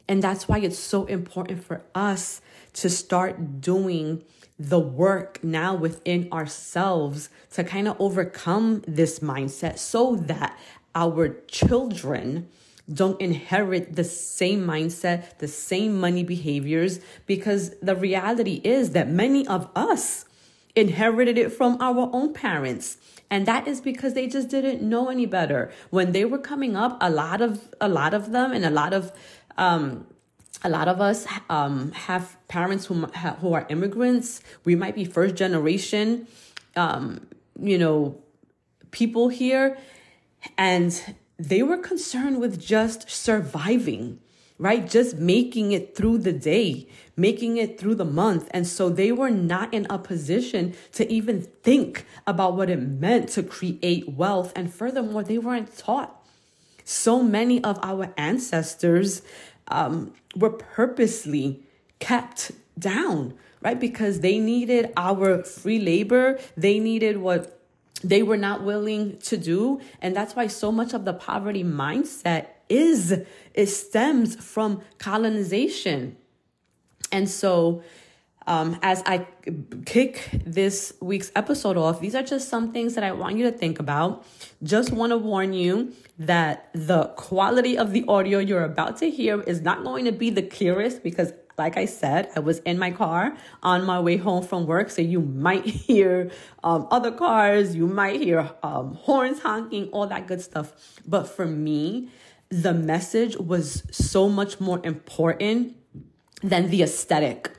And 0.07 0.21
that's 0.21 0.47
why 0.47 0.59
it's 0.59 0.77
so 0.77 1.05
important 1.05 1.63
for 1.63 1.83
us 1.95 2.41
to 2.73 2.89
start 2.89 3.61
doing 3.61 4.23
the 4.59 4.79
work 4.79 5.43
now 5.43 5.73
within 5.73 6.27
ourselves 6.31 7.29
to 7.51 7.63
kind 7.63 7.87
of 7.87 7.95
overcome 7.99 8.83
this 8.87 9.19
mindset 9.19 9.77
so 9.79 10.15
that 10.15 10.57
our 10.93 11.29
children 11.47 12.47
don't 12.93 13.19
inherit 13.21 13.95
the 13.95 14.03
same 14.03 14.65
mindset, 14.65 15.37
the 15.37 15.47
same 15.47 15.99
money 15.99 16.23
behaviors, 16.23 16.99
because 17.25 17.71
the 17.81 17.95
reality 17.95 18.59
is 18.63 18.91
that 18.91 19.07
many 19.07 19.47
of 19.47 19.69
us 19.75 20.25
inherited 20.75 21.37
it 21.37 21.51
from 21.51 21.77
our 21.81 22.09
own 22.13 22.33
parents. 22.33 22.97
And 23.29 23.45
that 23.45 23.67
is 23.67 23.81
because 23.81 24.13
they 24.13 24.27
just 24.27 24.49
didn't 24.49 24.81
know 24.81 25.09
any 25.09 25.25
better. 25.25 25.71
When 25.89 26.11
they 26.11 26.25
were 26.25 26.37
coming 26.37 26.75
up 26.75 26.97
a 27.01 27.09
lot 27.09 27.41
of 27.41 27.73
a 27.79 27.87
lot 27.87 28.13
of 28.13 28.31
them 28.31 28.51
and 28.51 28.65
a 28.65 28.69
lot 28.69 28.93
of 28.93 29.11
um 29.57 30.05
a 30.63 30.69
lot 30.69 30.87
of 30.87 31.01
us 31.01 31.25
um 31.49 31.91
have 31.93 32.37
parents 32.47 32.85
who 32.85 33.05
who 33.05 33.53
are 33.53 33.65
immigrants. 33.69 34.41
We 34.65 34.75
might 34.75 34.95
be 34.95 35.05
first 35.05 35.35
generation 35.35 36.27
um 36.75 37.27
you 37.59 37.77
know 37.77 38.21
people 38.91 39.29
here. 39.29 39.77
And 40.57 41.15
they 41.37 41.63
were 41.63 41.77
concerned 41.77 42.39
with 42.39 42.59
just 42.59 43.09
surviving 43.09 44.19
right? 44.61 44.87
Just 44.87 45.17
making 45.17 45.71
it 45.71 45.95
through 45.95 46.19
the 46.19 46.31
day, 46.31 46.87
making 47.17 47.57
it 47.57 47.79
through 47.79 47.95
the 47.95 48.05
month. 48.05 48.47
And 48.51 48.67
so 48.67 48.89
they 48.89 49.11
were 49.11 49.31
not 49.31 49.73
in 49.73 49.87
a 49.89 49.97
position 49.97 50.75
to 50.93 51.11
even 51.11 51.41
think 51.63 52.05
about 52.27 52.55
what 52.55 52.69
it 52.69 52.79
meant 52.79 53.29
to 53.29 53.41
create 53.41 54.09
wealth. 54.09 54.53
And 54.55 54.71
furthermore, 54.71 55.23
they 55.23 55.39
weren't 55.39 55.75
taught. 55.79 56.15
So 56.83 57.23
many 57.23 57.63
of 57.63 57.79
our 57.81 58.13
ancestors 58.17 59.23
um, 59.67 60.13
were 60.35 60.51
purposely 60.51 61.63
kept 61.97 62.51
down, 62.77 63.33
right? 63.63 63.79
Because 63.79 64.19
they 64.19 64.37
needed 64.37 64.93
our 64.95 65.43
free 65.43 65.79
labor, 65.79 66.39
they 66.55 66.79
needed 66.79 67.17
what 67.17 67.57
they 68.03 68.21
were 68.21 68.37
not 68.37 68.63
willing 68.63 69.17
to 69.19 69.37
do. 69.37 69.81
And 70.03 70.15
that's 70.15 70.35
why 70.35 70.47
so 70.47 70.71
much 70.71 70.93
of 70.93 71.05
the 71.05 71.13
poverty 71.13 71.63
mindset 71.63 72.47
is 72.71 73.21
it 73.53 73.67
stems 73.67 74.35
from 74.35 74.81
colonization. 74.97 76.15
And 77.11 77.29
so, 77.29 77.83
um, 78.47 78.79
as 78.81 79.03
I 79.05 79.27
kick 79.85 80.29
this 80.45 80.93
week's 81.01 81.31
episode 81.35 81.77
off, 81.77 81.99
these 81.99 82.15
are 82.15 82.23
just 82.23 82.49
some 82.49 82.71
things 82.71 82.95
that 82.95 83.03
I 83.03 83.11
want 83.11 83.37
you 83.37 83.43
to 83.43 83.51
think 83.51 83.79
about. 83.79 84.25
Just 84.63 84.91
want 84.91 85.11
to 85.11 85.17
warn 85.17 85.53
you 85.53 85.93
that 86.17 86.69
the 86.73 87.05
quality 87.17 87.77
of 87.77 87.91
the 87.91 88.05
audio 88.07 88.39
you're 88.39 88.63
about 88.63 88.97
to 88.97 89.11
hear 89.11 89.41
is 89.41 89.61
not 89.61 89.83
going 89.83 90.05
to 90.05 90.11
be 90.11 90.29
the 90.29 90.41
clearest 90.41 91.03
because, 91.03 91.33
like 91.57 91.77
I 91.77 91.85
said, 91.85 92.29
I 92.35 92.39
was 92.39 92.59
in 92.59 92.79
my 92.79 92.89
car 92.91 93.37
on 93.61 93.85
my 93.85 93.99
way 93.99 94.17
home 94.17 94.43
from 94.43 94.65
work. 94.65 94.89
So 94.89 95.01
you 95.01 95.19
might 95.19 95.65
hear 95.87 96.31
um, 96.63 96.87
other 96.89 97.11
cars, 97.11 97.75
you 97.75 97.85
might 97.85 98.21
hear 98.21 98.49
um, 98.63 98.95
horns 98.95 99.41
honking, 99.41 99.89
all 99.89 100.07
that 100.07 100.27
good 100.27 100.41
stuff. 100.41 100.99
But 101.05 101.27
for 101.27 101.45
me, 101.45 102.09
the 102.51 102.73
message 102.73 103.37
was 103.37 103.83
so 103.91 104.27
much 104.27 104.59
more 104.59 104.81
important 104.83 105.75
than 106.43 106.69
the 106.69 106.83
aesthetic 106.83 107.51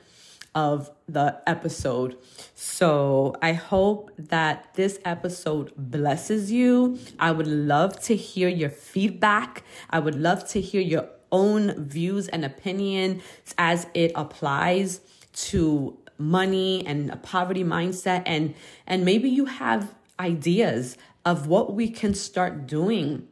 of 0.53 0.91
the 1.07 1.41
episode. 1.47 2.15
So 2.53 3.35
I 3.41 3.53
hope 3.53 4.11
that 4.17 4.73
this 4.75 4.99
episode 5.03 5.73
blesses 5.75 6.51
you. 6.51 6.99
I 7.19 7.31
would 7.31 7.47
love 7.47 7.99
to 8.01 8.15
hear 8.15 8.47
your 8.47 8.69
feedback. 8.69 9.63
I 9.89 9.97
would 9.97 10.15
love 10.15 10.47
to 10.49 10.61
hear 10.61 10.81
your 10.81 11.09
own 11.31 11.83
views 11.83 12.27
and 12.27 12.45
opinions 12.45 13.23
as 13.57 13.87
it 13.95 14.11
applies 14.13 15.01
to 15.33 15.97
money 16.19 16.85
and 16.85 17.09
a 17.09 17.15
poverty 17.15 17.63
mindset 17.63 18.21
and 18.27 18.53
and 18.85 19.03
maybe 19.03 19.27
you 19.27 19.45
have 19.45 19.95
ideas 20.19 20.95
of 21.25 21.47
what 21.47 21.73
we 21.73 21.89
can 21.89 22.13
start 22.13 22.67
doing 22.67 23.27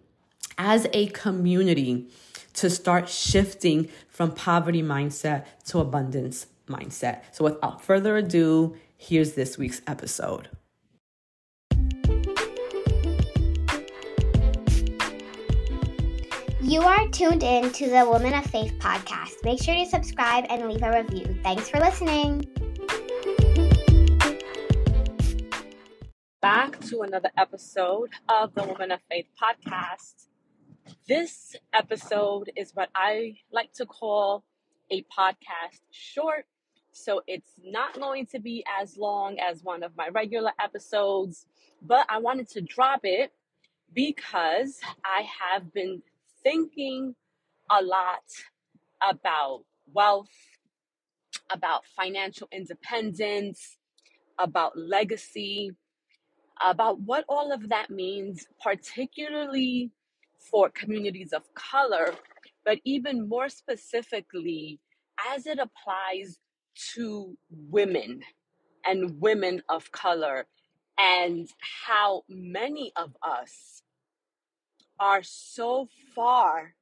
as 0.63 0.85
a 0.93 1.07
community 1.07 2.07
to 2.53 2.69
start 2.69 3.09
shifting 3.09 3.89
from 4.07 4.31
poverty 4.31 4.83
mindset 4.83 5.45
to 5.65 5.79
abundance 5.79 6.45
mindset. 6.67 7.23
So, 7.31 7.43
without 7.45 7.81
further 7.81 8.15
ado, 8.17 8.75
here's 8.95 9.33
this 9.33 9.57
week's 9.57 9.81
episode. 9.87 10.49
You 16.61 16.81
are 16.83 17.07
tuned 17.09 17.41
in 17.41 17.71
to 17.71 17.89
the 17.89 18.05
Woman 18.05 18.35
of 18.35 18.45
Faith 18.45 18.73
podcast. 18.77 19.43
Make 19.43 19.63
sure 19.63 19.73
to 19.73 19.85
subscribe 19.87 20.45
and 20.47 20.69
leave 20.69 20.83
a 20.83 21.01
review. 21.01 21.35
Thanks 21.41 21.69
for 21.69 21.79
listening. 21.79 22.45
Back 26.39 26.79
to 26.81 27.01
another 27.01 27.31
episode 27.35 28.11
of 28.29 28.53
the 28.53 28.63
Woman 28.63 28.91
of 28.91 28.99
Faith 29.09 29.25
podcast. 29.41 30.27
This 31.07 31.55
episode 31.73 32.51
is 32.55 32.71
what 32.73 32.89
I 32.95 33.35
like 33.51 33.73
to 33.73 33.85
call 33.85 34.43
a 34.91 35.03
podcast 35.03 35.81
short. 35.91 36.45
So 36.91 37.21
it's 37.27 37.53
not 37.63 37.99
going 37.99 38.27
to 38.27 38.39
be 38.39 38.63
as 38.81 38.97
long 38.97 39.37
as 39.39 39.63
one 39.63 39.83
of 39.83 39.95
my 39.97 40.09
regular 40.09 40.51
episodes, 40.59 41.45
but 41.81 42.05
I 42.09 42.19
wanted 42.19 42.49
to 42.49 42.61
drop 42.61 43.01
it 43.03 43.31
because 43.93 44.79
I 45.03 45.27
have 45.41 45.73
been 45.73 46.01
thinking 46.43 47.15
a 47.69 47.81
lot 47.83 48.23
about 49.07 49.63
wealth, 49.93 50.29
about 51.49 51.83
financial 51.95 52.47
independence, 52.51 53.77
about 54.39 54.77
legacy, 54.77 55.71
about 56.63 56.99
what 57.01 57.25
all 57.27 57.51
of 57.51 57.69
that 57.69 57.89
means, 57.89 58.45
particularly 58.63 59.91
for 60.49 60.69
communities 60.69 61.33
of 61.33 61.53
color, 61.53 62.13
but 62.65 62.79
even 62.83 63.27
more 63.27 63.49
specifically 63.49 64.79
as 65.33 65.45
it 65.45 65.59
applies 65.59 66.39
to 66.93 67.37
women 67.49 68.21
and 68.85 69.21
women 69.21 69.61
of 69.69 69.91
color, 69.91 70.47
and 70.97 71.47
how 71.85 72.23
many 72.27 72.91
of 72.95 73.15
us 73.21 73.83
are 74.99 75.21
so 75.23 75.87
far 76.15 76.73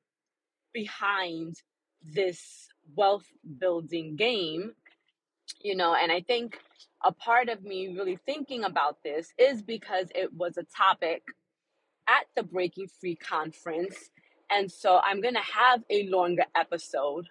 behind 0.73 1.55
this 2.03 2.67
wealth 2.95 3.25
building 3.59 4.15
game, 4.15 4.71
you 5.61 5.75
know, 5.75 5.95
and 5.95 6.11
I 6.11 6.21
think 6.21 6.59
a 7.03 7.11
part 7.11 7.49
of 7.49 7.63
me 7.63 7.95
really 7.95 8.19
thinking 8.25 8.63
about 8.63 8.97
this 9.03 9.33
is 9.37 9.61
because 9.61 10.07
it 10.15 10.33
was 10.33 10.57
a 10.57 10.65
topic 10.75 11.23
at 12.09 12.25
the 12.35 12.43
Breaking 12.43 12.87
Free 12.99 13.15
conference. 13.15 14.09
And 14.49 14.71
so 14.71 14.99
I'm 15.03 15.21
going 15.21 15.35
to 15.35 15.41
have 15.41 15.83
a 15.89 16.07
longer 16.07 16.45
episode 16.55 17.27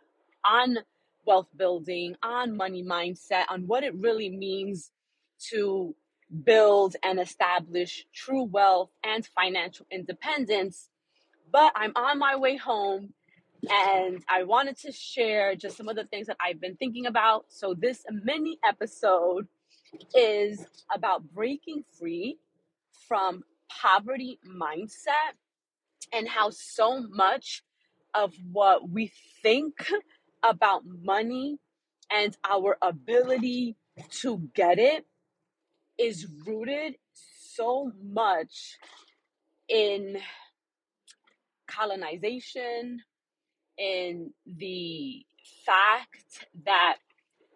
on 0.46 0.78
wealth 1.26 1.48
building, 1.56 2.16
on 2.22 2.56
money 2.56 2.82
mindset, 2.82 3.44
on 3.48 3.66
what 3.66 3.82
it 3.82 3.94
really 3.94 4.30
means 4.30 4.90
to 5.50 5.94
build 6.44 6.96
and 7.02 7.18
establish 7.18 8.06
true 8.14 8.44
wealth 8.44 8.90
and 9.04 9.26
financial 9.26 9.86
independence. 9.90 10.88
But 11.50 11.72
I'm 11.74 11.92
on 11.96 12.18
my 12.18 12.36
way 12.36 12.56
home 12.56 13.14
and 13.68 14.22
I 14.28 14.44
wanted 14.44 14.78
to 14.80 14.92
share 14.92 15.56
just 15.56 15.76
some 15.76 15.88
of 15.88 15.96
the 15.96 16.04
things 16.04 16.28
that 16.28 16.36
I've 16.40 16.60
been 16.60 16.76
thinking 16.76 17.06
about. 17.06 17.46
So, 17.48 17.74
this 17.74 18.04
mini 18.10 18.58
episode 18.66 19.48
is 20.14 20.64
about 20.94 21.22
breaking 21.34 21.84
free 21.98 22.38
from 23.08 23.42
poverty 23.68 24.38
mindset 24.46 25.36
and 26.12 26.28
how 26.28 26.50
so 26.50 27.02
much 27.10 27.62
of 28.14 28.32
what 28.52 28.88
we 28.88 29.12
think 29.42 29.90
about 30.42 30.82
money 30.86 31.58
and 32.10 32.36
our 32.48 32.78
ability 32.80 33.76
to 34.10 34.48
get 34.54 34.78
it 34.78 35.04
is 35.98 36.26
rooted 36.46 36.94
so 37.14 37.92
much 38.02 38.78
in 39.68 40.18
colonization, 41.66 43.00
in 43.76 44.32
the 44.46 45.24
fact 45.64 46.46
that 46.64 46.96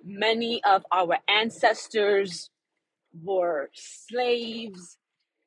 many 0.05 0.63
of 0.65 0.85
our 0.93 1.19
ancestors 1.29 2.51
were 3.23 3.71
slaves, 3.75 4.99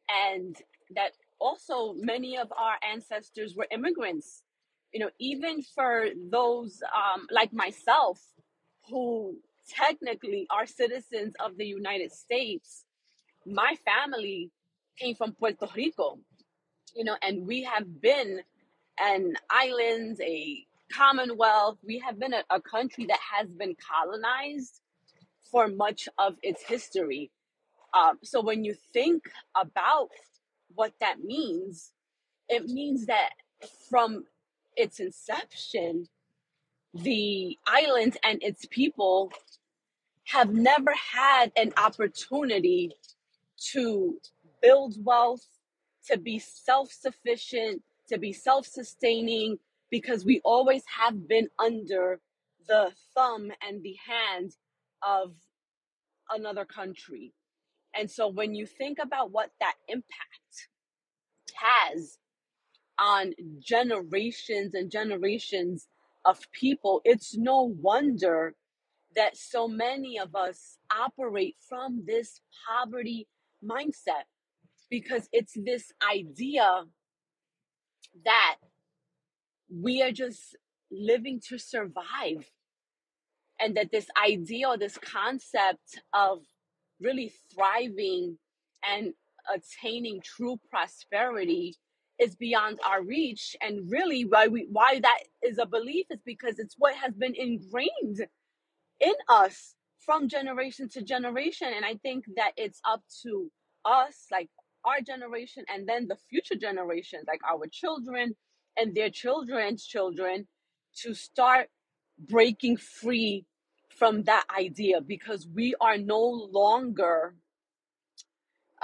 and 0.09 0.55
that 0.95 1.11
also 1.39 1.93
many 1.93 2.37
of 2.37 2.51
our 2.57 2.75
ancestors 2.91 3.55
were 3.55 3.67
immigrants. 3.71 4.43
You 4.93 5.01
know, 5.01 5.09
even 5.19 5.61
for 5.61 6.07
those 6.31 6.81
um, 6.95 7.27
like 7.31 7.51
myself 7.53 8.21
who 8.89 9.37
technically 9.67 10.47
are 10.49 10.65
citizens 10.65 11.33
of 11.43 11.57
the 11.57 11.65
United 11.65 12.11
States, 12.11 12.85
my 13.45 13.75
family 13.85 14.51
came 14.97 15.15
from 15.15 15.33
Puerto 15.33 15.67
Rico, 15.75 16.19
you 16.95 17.03
know, 17.03 17.17
and 17.21 17.45
we 17.45 17.63
have 17.63 18.01
been 18.01 18.41
an 18.99 19.35
island, 19.49 20.19
a 20.21 20.65
commonwealth. 20.91 21.77
We 21.85 21.99
have 21.99 22.19
been 22.19 22.33
a, 22.33 22.43
a 22.49 22.61
country 22.61 23.05
that 23.07 23.19
has 23.37 23.49
been 23.49 23.75
colonized 23.75 24.81
for 25.51 25.67
much 25.67 26.07
of 26.17 26.35
its 26.41 26.63
history. 26.63 27.31
Um, 27.95 28.19
so 28.23 28.41
when 28.41 28.65
you 28.65 28.75
think 28.93 29.23
about 29.55 30.10
what 30.75 30.93
that 31.01 31.23
means, 31.23 31.93
it 32.49 32.65
means 32.65 33.08
that 33.08 33.31
from 33.89 34.25
its 34.75 34.99
inception, 34.99 36.08
the 36.93 37.58
island 37.67 38.17
and 38.23 38.43
its 38.43 38.65
people 38.69 39.31
have 40.25 40.53
never 40.53 40.93
had 41.13 41.51
an 41.55 41.73
opportunity 41.77 42.91
to 43.73 44.19
build 44.62 44.95
wealth, 45.03 45.47
to 46.08 46.17
be 46.17 46.39
self 46.39 46.91
sufficient, 46.91 47.81
to 48.10 48.17
be 48.17 48.34
self 48.34 48.67
sustaining, 48.67 49.58
because 49.89 50.25
we 50.25 50.41
always 50.43 50.84
have 50.99 51.27
been 51.27 51.49
under 51.60 52.19
the 52.67 52.91
thumb 53.15 53.51
and 53.67 53.84
the 53.84 53.95
hand 54.08 54.51
of 55.03 55.34
another 56.31 56.65
country. 56.65 57.34
And 57.97 58.10
so 58.12 58.27
when 58.27 58.55
you 58.55 58.65
think 58.65 58.99
about 59.01 59.31
what 59.31 59.51
that 59.60 59.75
impact 59.88 60.69
has 61.55 62.17
on 62.99 63.34
generations 63.60 64.73
and 64.73 64.91
generations 64.91 65.88
of 66.25 66.39
people, 66.51 67.01
it's 67.05 67.38
no 67.38 67.63
wonder 67.81 68.55
that 69.15 69.38
so 69.38 69.67
many 69.67 70.19
of 70.19 70.36
us 70.36 70.77
operate 70.95 71.55
from 71.67 72.03
this 72.05 72.41
poverty 72.67 73.27
mindset 73.63 74.25
because 74.89 75.29
it's 75.31 75.53
this 75.65 75.91
idea 76.13 76.84
that 78.25 78.55
we 79.69 80.01
are 80.01 80.12
just 80.12 80.55
living 80.91 81.41
to 81.49 81.58
survive 81.58 82.51
and 83.60 83.75
that 83.77 83.91
this 83.91 84.08
idea 84.23 84.67
or 84.67 84.77
this 84.77 84.97
concept 84.97 85.99
of 86.13 86.39
really 87.01 87.34
thriving 87.53 88.38
and 88.89 89.13
attaining 89.53 90.21
true 90.23 90.60
prosperity 90.69 91.75
is 92.19 92.36
beyond 92.36 92.79
our 92.86 93.03
reach. 93.03 93.55
And 93.62 93.89
really 93.91 94.23
why 94.25 94.47
we 94.47 94.67
why 94.71 94.99
that 95.01 95.19
is 95.43 95.58
a 95.60 95.65
belief 95.65 96.08
is 96.10 96.21
because 96.25 96.60
it's 96.60 96.75
what 96.77 96.95
has 96.95 97.13
been 97.13 97.36
ingrained 97.36 98.27
in 98.99 99.13
us 99.29 99.75
from 99.99 100.29
generation 100.29 100.89
to 100.89 101.01
generation. 101.01 101.69
And 101.75 101.86
i 101.86 101.95
think 101.95 102.25
that 102.38 102.53
it's 102.58 102.81
up 102.88 103.03
to 103.23 103.51
us 103.86 104.27
like 104.31 104.49
our 104.86 105.01
generation 105.01 105.63
and 105.73 105.88
then 105.88 106.08
the 106.08 106.17
future 106.29 106.55
generations 106.55 107.25
like 107.27 107.41
our 107.49 107.67
children 107.71 108.36
and 108.77 108.95
their 108.95 109.10
children's 109.10 109.86
children 109.86 110.47
to 111.03 111.13
start 111.13 111.67
breaking 112.19 112.77
free 112.77 113.45
from 113.97 114.23
that 114.23 114.45
idea 114.58 115.01
because 115.01 115.47
we 115.53 115.75
are 115.81 115.97
no 115.97 116.21
longer 116.51 117.36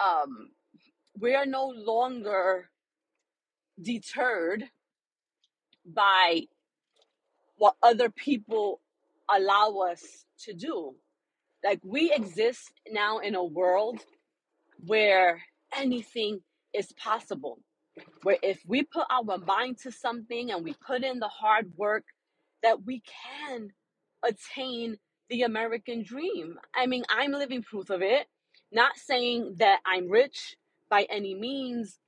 um 0.02 0.52
we 1.20 1.36
are 1.36 1.46
no 1.46 1.68
longer 1.68 2.70
deterred 3.82 4.66
by 5.86 6.42
what 7.58 7.76
other 7.84 8.10
people 8.10 8.82
allow 9.34 9.78
us 9.92 10.26
to 10.46 10.54
do. 10.54 10.96
Like 11.64 11.80
we 11.84 12.12
exist 12.14 12.72
now 12.92 13.20
in 13.20 13.36
a 13.36 13.44
world 13.44 14.02
where 14.86 15.42
anything 15.76 16.42
is 16.74 16.92
possible 16.94 17.60
where 18.24 18.38
if 18.44 18.62
we 18.68 18.84
put 18.84 19.06
our 19.12 19.38
mind 19.40 19.78
to 19.80 19.92
something 19.92 20.52
and 20.52 20.64
we 20.64 20.76
put 20.86 21.04
in 21.04 21.20
the 21.20 21.28
hard 21.28 21.72
work 21.78 22.06
that 22.64 22.84
we 22.86 23.04
can 23.46 23.72
attain 24.24 24.98
the 25.30 25.44
American 25.44 26.04
dream. 26.04 26.60
I 26.76 26.86
mean, 26.86 27.04
I'm 27.10 27.32
living 27.32 27.64
proof 27.64 27.90
of 27.90 28.02
it. 28.02 28.28
Not 28.72 28.98
saying 28.98 29.56
that 29.58 29.80
I'm 29.86 30.10
rich 30.10 30.56
by 30.90 31.08
any 31.10 31.36
means, 31.36 32.00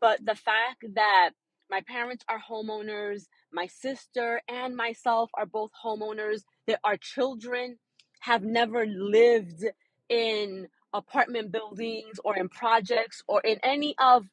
but 0.00 0.24
the 0.24 0.34
fact 0.34 0.84
that 0.94 1.30
my 1.70 1.80
parents 1.82 2.24
are 2.28 2.40
homeowners, 2.40 3.26
my 3.52 3.66
sister 3.66 4.42
and 4.48 4.76
myself 4.76 5.30
are 5.34 5.46
both 5.46 5.70
homeowners, 5.84 6.42
that 6.66 6.80
our 6.84 6.96
children 6.96 7.78
have 8.20 8.42
never 8.42 8.86
lived 8.86 9.64
in 10.08 10.68
apartment 10.92 11.52
buildings 11.52 12.18
or 12.24 12.36
in 12.36 12.48
projects 12.48 13.22
or 13.28 13.40
in 13.40 13.58
any 13.62 13.94
of 13.98 14.26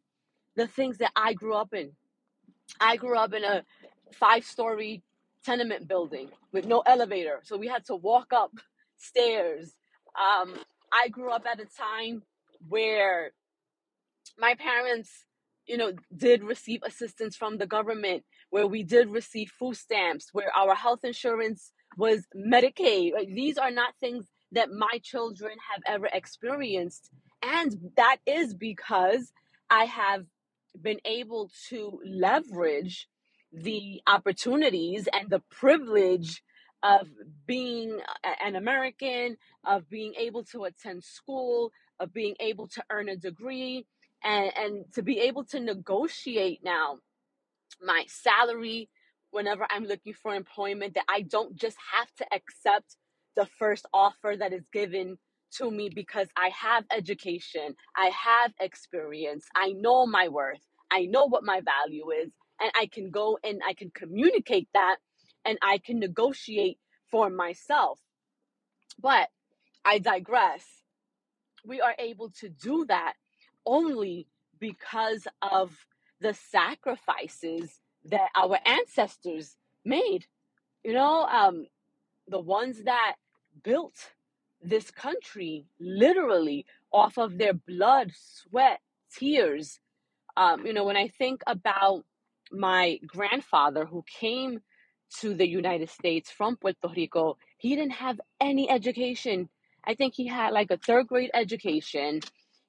the 0.56 0.68
things 0.68 0.98
that 0.98 1.12
I 1.16 1.34
grew 1.34 1.54
up 1.54 1.74
in. 1.74 1.92
I 2.80 2.98
grew 2.98 3.18
up 3.18 3.34
in 3.34 3.44
a 3.44 3.64
five 4.14 4.44
story 4.44 5.04
tenement 5.48 5.88
building 5.88 6.30
with 6.52 6.66
no 6.66 6.80
elevator. 6.82 7.40
So 7.44 7.58
we 7.58 7.68
had 7.68 7.86
to 7.86 7.96
walk 7.96 8.34
up 8.34 8.52
stairs. 8.98 9.74
Um, 10.20 10.56
I 10.92 11.08
grew 11.08 11.32
up 11.32 11.46
at 11.52 11.62
a 11.62 11.66
time 11.66 12.24
where 12.68 13.32
my 14.38 14.56
parents, 14.56 15.10
you 15.66 15.78
know, 15.78 15.94
did 16.16 16.44
receive 16.44 16.82
assistance 16.84 17.36
from 17.38 17.58
the 17.58 17.68
government, 17.68 18.24
where 18.50 18.68
we 18.68 18.84
did 18.84 19.10
receive 19.10 19.50
food 19.60 19.78
stamps, 19.78 20.30
where 20.34 20.52
our 20.56 20.76
health 20.76 21.04
insurance 21.04 21.72
was 21.98 22.26
Medicaid. 22.36 23.14
Like, 23.14 23.30
These 23.30 23.58
are 23.58 23.72
not 23.72 23.94
things 24.02 24.26
that 24.52 24.70
my 24.72 25.00
children 25.02 25.56
have 25.72 25.82
ever 25.86 26.10
experienced. 26.12 27.10
And 27.42 27.70
that 27.96 28.18
is 28.26 28.54
because 28.54 29.32
I 29.70 29.86
have 29.86 30.26
been 30.82 31.00
able 31.06 31.50
to 31.70 32.00
leverage 32.06 33.08
the 33.52 34.02
opportunities 34.08 35.08
and 35.14 35.30
the 35.30 35.42
privilege 35.50 36.44
of 36.84 37.08
being 37.48 38.00
an 38.46 38.56
American, 38.56 39.38
of 39.66 39.90
being 39.90 40.14
able 40.16 40.44
to 40.44 40.66
attend 40.66 41.04
school, 41.04 41.72
of 42.00 42.14
being 42.14 42.36
able 42.40 42.68
to 42.68 42.84
earn 42.92 43.10
a 43.10 43.16
degree, 43.16 43.86
and, 44.24 44.52
and 44.58 44.86
to 44.94 45.02
be 45.02 45.20
able 45.20 45.44
to 45.46 45.60
negotiate 45.60 46.60
now 46.64 47.00
my 47.82 48.04
salary 48.08 48.90
whenever 49.32 49.68
I'm 49.70 49.86
looking 49.86 50.14
for 50.14 50.36
employment, 50.36 50.94
that 50.96 51.06
I 51.10 51.22
don't 51.22 51.56
just 51.56 51.78
have 51.94 52.08
to 52.18 52.26
accept 52.34 52.96
the 53.36 53.48
first 53.60 53.86
offer 53.94 54.36
that 54.38 54.54
is 54.54 54.64
given 54.74 55.18
to 55.58 55.70
me 55.70 55.90
because 55.94 56.28
I 56.36 56.50
have 56.50 56.86
education, 56.96 57.76
I 57.96 58.08
have 58.08 58.54
experience, 58.60 59.46
I 59.56 59.74
know 59.74 60.06
my 60.06 60.28
worth, 60.28 60.60
I 60.92 61.06
know 61.06 61.26
what 61.26 61.44
my 61.44 61.62
value 61.62 62.12
is, 62.12 62.32
and 62.62 62.72
I 62.76 62.88
can 62.88 63.12
go 63.12 63.40
and 63.44 63.62
I 63.68 63.74
can 63.74 63.92
communicate 63.92 64.70
that 64.74 64.98
and 65.46 65.58
I 65.62 65.80
can 65.80 66.00
negotiate 66.00 66.80
for 67.12 67.30
myself. 67.30 68.00
But 69.02 69.30
I 69.86 70.00
digress. 70.00 70.66
We 71.66 71.82
are 71.82 71.96
able 72.00 72.30
to 72.42 72.50
do 72.50 72.86
that 72.88 73.14
only 73.66 74.28
because 74.60 75.28
of 75.42 75.76
the 76.22 76.34
sacrifices 76.34 77.80
that 78.06 78.30
our 78.36 78.60
ancestors 78.66 79.56
made. 79.86 80.26
You 80.84 80.94
know, 80.94 81.24
um, 81.26 81.68
the 82.28 82.40
ones 82.40 82.84
that 82.86 83.16
built 83.64 83.96
this 84.62 84.92
country 84.92 85.66
literally 85.80 86.66
off 86.92 87.18
of 87.18 87.38
their 87.38 87.54
blood, 87.54 88.12
sweat, 88.16 88.80
tears. 89.16 89.80
Um, 90.38 90.66
you 90.66 90.74
know, 90.74 90.86
when 90.86 90.98
I 90.98 91.10
think 91.10 91.42
about 91.48 92.06
my 92.52 93.00
grandfather 93.06 93.86
who 93.86 94.04
came 94.20 94.62
to 95.22 95.34
the 95.34 95.48
United 95.48 95.90
States 95.90 96.32
from 96.32 96.58
Puerto 96.58 96.90
Rico, 96.96 97.38
he 97.58 97.76
didn't 97.76 97.94
have 97.94 98.20
any 98.42 98.70
education. 98.70 99.50
I 99.86 99.96
think 99.96 100.16
he 100.16 100.28
had 100.28 100.52
like 100.54 100.72
a 100.72 100.78
third 100.78 101.08
grade 101.08 101.32
education. 101.34 102.22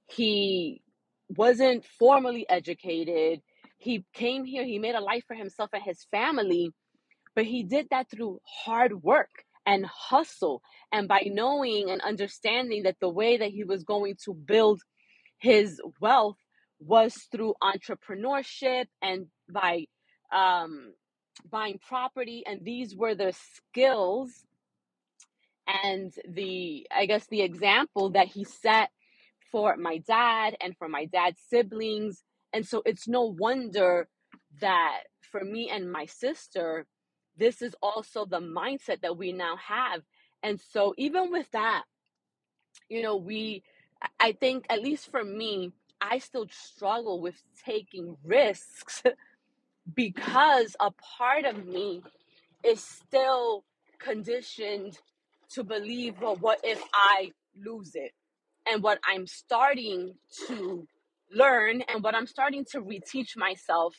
He 0.08 0.82
wasn't 1.30 1.84
formally 1.98 2.48
educated. 2.48 3.42
He 3.78 4.04
came 4.14 4.44
here, 4.44 4.64
he 4.64 4.78
made 4.78 4.94
a 4.94 5.00
life 5.00 5.24
for 5.28 5.34
himself 5.34 5.70
and 5.72 5.82
his 5.82 6.04
family 6.10 6.70
but 7.36 7.46
he 7.46 7.64
did 7.64 7.88
that 7.92 8.10
through 8.10 8.40
hard 8.44 9.02
work 9.04 9.30
and 9.66 9.86
hustle. 9.86 10.62
And 10.92 11.08
by 11.08 11.22
knowing 11.26 11.90
and 11.90 12.02
understanding 12.02 12.84
that 12.84 12.98
the 13.00 13.10
way 13.10 13.38
that 13.38 13.50
he 13.50 13.64
was 13.64 13.84
going 13.84 14.16
to 14.26 14.34
build 14.34 14.82
his 15.38 15.80
wealth 16.00 16.38
was 16.80 17.14
through 17.32 17.54
entrepreneurship 17.62 18.86
and 19.02 19.28
by 19.50 19.86
um, 20.32 20.92
buying 21.50 21.78
property. 21.86 22.44
And 22.46 22.64
these 22.64 22.94
were 22.96 23.14
the 23.14 23.34
skills 23.56 24.32
and 25.68 26.14
the 26.28 26.86
i 26.96 27.06
guess 27.06 27.26
the 27.28 27.42
example 27.42 28.10
that 28.10 28.26
he 28.28 28.44
set 28.44 28.90
for 29.50 29.76
my 29.76 29.98
dad 29.98 30.56
and 30.60 30.76
for 30.76 30.88
my 30.88 31.04
dad's 31.06 31.40
siblings 31.48 32.24
and 32.52 32.66
so 32.66 32.82
it's 32.86 33.08
no 33.08 33.24
wonder 33.24 34.08
that 34.60 35.02
for 35.30 35.44
me 35.44 35.70
and 35.70 35.90
my 35.90 36.06
sister 36.06 36.86
this 37.36 37.62
is 37.62 37.74
also 37.82 38.24
the 38.24 38.40
mindset 38.40 39.00
that 39.02 39.16
we 39.16 39.32
now 39.32 39.56
have 39.56 40.02
and 40.42 40.60
so 40.60 40.94
even 40.98 41.30
with 41.30 41.50
that 41.52 41.84
you 42.88 43.02
know 43.02 43.16
we 43.16 43.62
i 44.20 44.32
think 44.32 44.66
at 44.70 44.82
least 44.82 45.10
for 45.10 45.24
me 45.24 45.72
i 46.00 46.18
still 46.18 46.46
struggle 46.50 47.20
with 47.20 47.42
taking 47.64 48.16
risks 48.24 49.02
because 49.94 50.76
a 50.80 50.90
part 51.18 51.44
of 51.44 51.66
me 51.66 52.02
is 52.64 52.82
still 52.82 53.64
conditioned 53.98 54.98
to 55.50 55.64
believe, 55.64 56.16
well, 56.20 56.36
what 56.36 56.60
if 56.64 56.82
I 56.94 57.32
lose 57.56 57.92
it? 57.94 58.12
And 58.70 58.82
what 58.82 58.98
I'm 59.08 59.26
starting 59.26 60.14
to 60.48 60.86
learn 61.32 61.82
and 61.82 62.02
what 62.02 62.14
I'm 62.14 62.26
starting 62.26 62.64
to 62.72 62.80
reteach 62.80 63.36
myself 63.36 63.94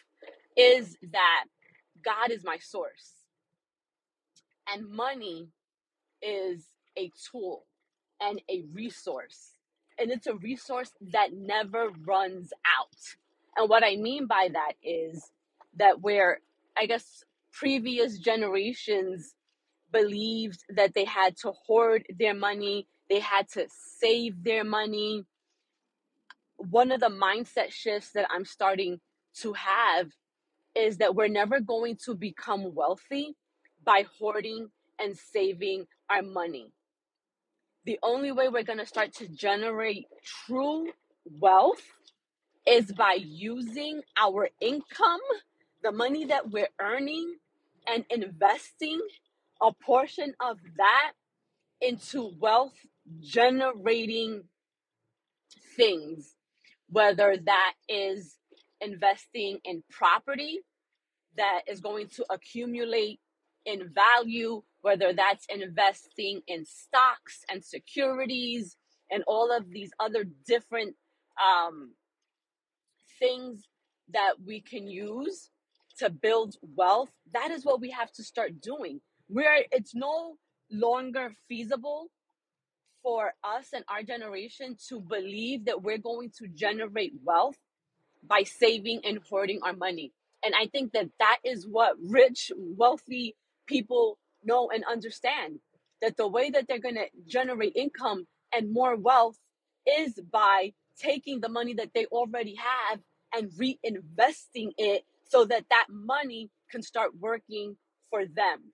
is 0.58 0.98
that 1.12 1.46
God 2.04 2.32
is 2.32 2.44
my 2.44 2.58
source 2.60 3.14
and 4.72 4.90
money 4.90 5.50
is 6.22 6.66
a 6.98 7.12
tool 7.32 7.66
and 8.22 8.42
a 8.50 8.64
resource. 8.74 9.54
And 10.00 10.12
it's 10.12 10.28
a 10.28 10.36
resource 10.36 10.92
that 11.14 11.34
never 11.34 11.90
runs 12.06 12.52
out. 12.80 12.96
And 13.58 13.70
what 13.70 13.84
I 13.84 13.98
mean 13.98 14.28
by 14.28 14.50
that 14.54 14.74
is 14.84 15.32
that 15.80 16.02
where 16.02 16.40
I 16.78 16.86
guess 16.86 17.24
previous 17.52 18.20
generations 18.20 19.34
believed 19.92 20.64
that 20.70 20.94
they 20.94 21.06
had 21.06 21.36
to 21.38 21.52
hoard 21.52 22.06
their 22.18 22.36
money, 22.36 22.88
they 23.10 23.20
had 23.20 23.50
to 23.50 23.68
save 24.00 24.44
their 24.44 24.64
money. 24.64 25.26
One 26.58 26.92
of 26.92 27.00
the 27.00 27.10
mindset 27.10 27.72
shifts 27.72 28.12
that 28.12 28.28
I'm 28.30 28.46
starting 28.46 29.00
to 29.42 29.54
have 29.54 30.12
is 30.76 30.98
that 30.98 31.16
we're 31.16 31.28
never 31.28 31.60
going 31.60 31.98
to 32.06 32.14
become 32.16 32.74
wealthy 32.76 33.36
by 33.84 34.06
hoarding 34.20 34.70
and 35.00 35.18
saving 35.18 35.88
our 36.10 36.22
money. 36.22 36.72
The 37.86 38.00
only 38.04 38.32
way 38.32 38.50
we're 38.50 38.64
going 38.64 38.80
to 38.80 38.86
start 38.86 39.14
to 39.16 39.28
generate 39.28 40.06
true 40.46 40.92
wealth 41.26 41.82
is 42.68 42.92
by 42.92 43.18
using 43.20 44.02
our 44.18 44.50
income, 44.62 45.22
the 45.84 45.92
money 45.92 46.26
that 46.26 46.50
we're 46.50 46.70
earning, 46.80 47.36
and 47.88 48.06
investing 48.10 49.02
a 49.62 49.74
portion 49.74 50.34
of 50.40 50.58
that 50.78 51.14
into 51.82 52.32
wealth 52.40 52.76
generating 53.22 54.44
things, 55.76 56.36
whether 56.90 57.36
that 57.38 57.74
is 57.88 58.36
investing 58.82 59.60
in 59.64 59.84
property 59.90 60.60
that 61.38 61.62
is 61.68 61.80
going 61.80 62.08
to 62.08 62.26
accumulate 62.30 63.20
in 63.66 63.90
value, 63.94 64.62
whether 64.82 65.14
that's 65.14 65.46
investing 65.50 66.42
in 66.48 66.66
stocks 66.66 67.44
and 67.50 67.64
securities 67.64 68.78
and 69.12 69.24
all 69.28 69.56
of 69.56 69.70
these 69.70 69.92
other 70.00 70.26
different 70.48 70.96
um, 71.42 71.94
things 73.20 73.68
that 74.12 74.34
we 74.46 74.62
can 74.62 74.88
use 74.88 75.50
to 76.00 76.10
build 76.10 76.56
wealth. 76.76 77.12
That 77.34 77.52
is 77.52 77.66
what 77.66 77.82
we 77.82 77.92
have 77.92 78.12
to 78.14 78.24
start 78.24 78.62
doing. 78.62 79.02
Where 79.28 79.64
it's 79.72 79.94
no 79.96 80.36
longer 80.72 81.34
feasible 81.48 82.08
for 83.04 83.34
us 83.44 83.68
and 83.74 83.84
our 83.90 84.04
generation 84.04 84.76
to 84.90 85.00
believe 85.00 85.66
that 85.66 85.82
we're 85.82 85.98
going 85.98 86.32
to 86.40 86.48
generate 86.48 87.14
wealth 87.24 87.58
by 88.28 88.44
saving 88.44 89.02
and 89.06 89.20
hoarding 89.30 89.60
our 89.64 89.76
money. 89.76 90.12
And 90.44 90.54
I 90.56 90.68
think 90.68 90.94
that 90.94 91.10
that 91.20 91.38
is 91.44 91.68
what 91.68 91.96
rich, 92.02 92.52
wealthy 92.58 93.36
people 93.68 94.18
know 94.44 94.70
and 94.74 94.84
understand 94.90 95.60
that 96.02 96.18
the 96.18 96.28
way 96.28 96.50
that 96.50 96.68
they're 96.68 96.80
going 96.80 96.96
to 96.96 97.08
generate 97.28 97.76
income 97.76 98.26
and 98.54 98.72
more 98.74 98.96
wealth 98.96 99.38
is 99.86 100.20
by 100.32 100.74
taking 100.98 101.40
the 101.40 101.50
money 101.50 101.74
that 101.74 101.92
they 101.94 102.06
already 102.08 102.56
have 102.56 103.00
and 103.34 103.52
reinvesting 103.52 104.72
it 104.78 105.06
so 105.30 105.46
that 105.46 105.66
that 105.70 105.88
money 105.90 106.50
can 106.70 106.82
start 106.82 107.12
working 107.20 107.78
for 108.10 108.26
them. 108.26 108.74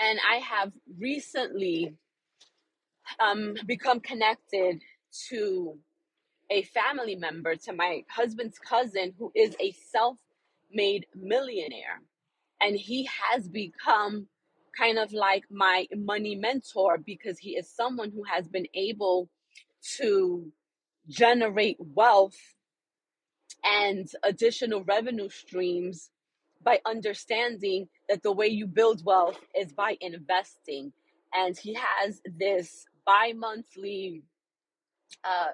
And 0.00 0.18
I 0.28 0.36
have 0.38 0.72
recently 0.98 1.94
um, 3.20 3.54
become 3.66 4.00
connected 4.00 4.82
to 5.28 5.78
a 6.50 6.62
family 6.62 7.14
member, 7.14 7.56
to 7.56 7.72
my 7.72 8.04
husband's 8.08 8.58
cousin, 8.58 9.14
who 9.18 9.30
is 9.34 9.54
a 9.60 9.72
self 9.90 10.18
made 10.72 11.06
millionaire. 11.14 12.00
And 12.60 12.76
he 12.76 13.08
has 13.22 13.48
become 13.48 14.26
kind 14.76 14.98
of 14.98 15.12
like 15.12 15.44
my 15.50 15.86
money 15.94 16.36
mentor 16.36 16.98
because 16.98 17.38
he 17.38 17.50
is 17.50 17.70
someone 17.70 18.10
who 18.10 18.24
has 18.24 18.48
been 18.48 18.66
able 18.74 19.28
to 19.98 20.50
generate 21.08 21.76
wealth 21.78 22.36
and 23.64 24.08
additional 24.22 24.84
revenue 24.84 25.28
streams 25.28 26.10
by 26.62 26.80
understanding 26.86 27.88
that 28.08 28.22
the 28.22 28.32
way 28.32 28.46
you 28.46 28.66
build 28.66 29.04
wealth 29.04 29.38
is 29.56 29.72
by 29.72 29.96
investing. 30.00 30.92
And 31.34 31.56
he 31.56 31.74
has 31.74 32.20
this 32.38 32.86
bi 33.06 33.32
monthly 33.34 34.22
uh, 35.24 35.48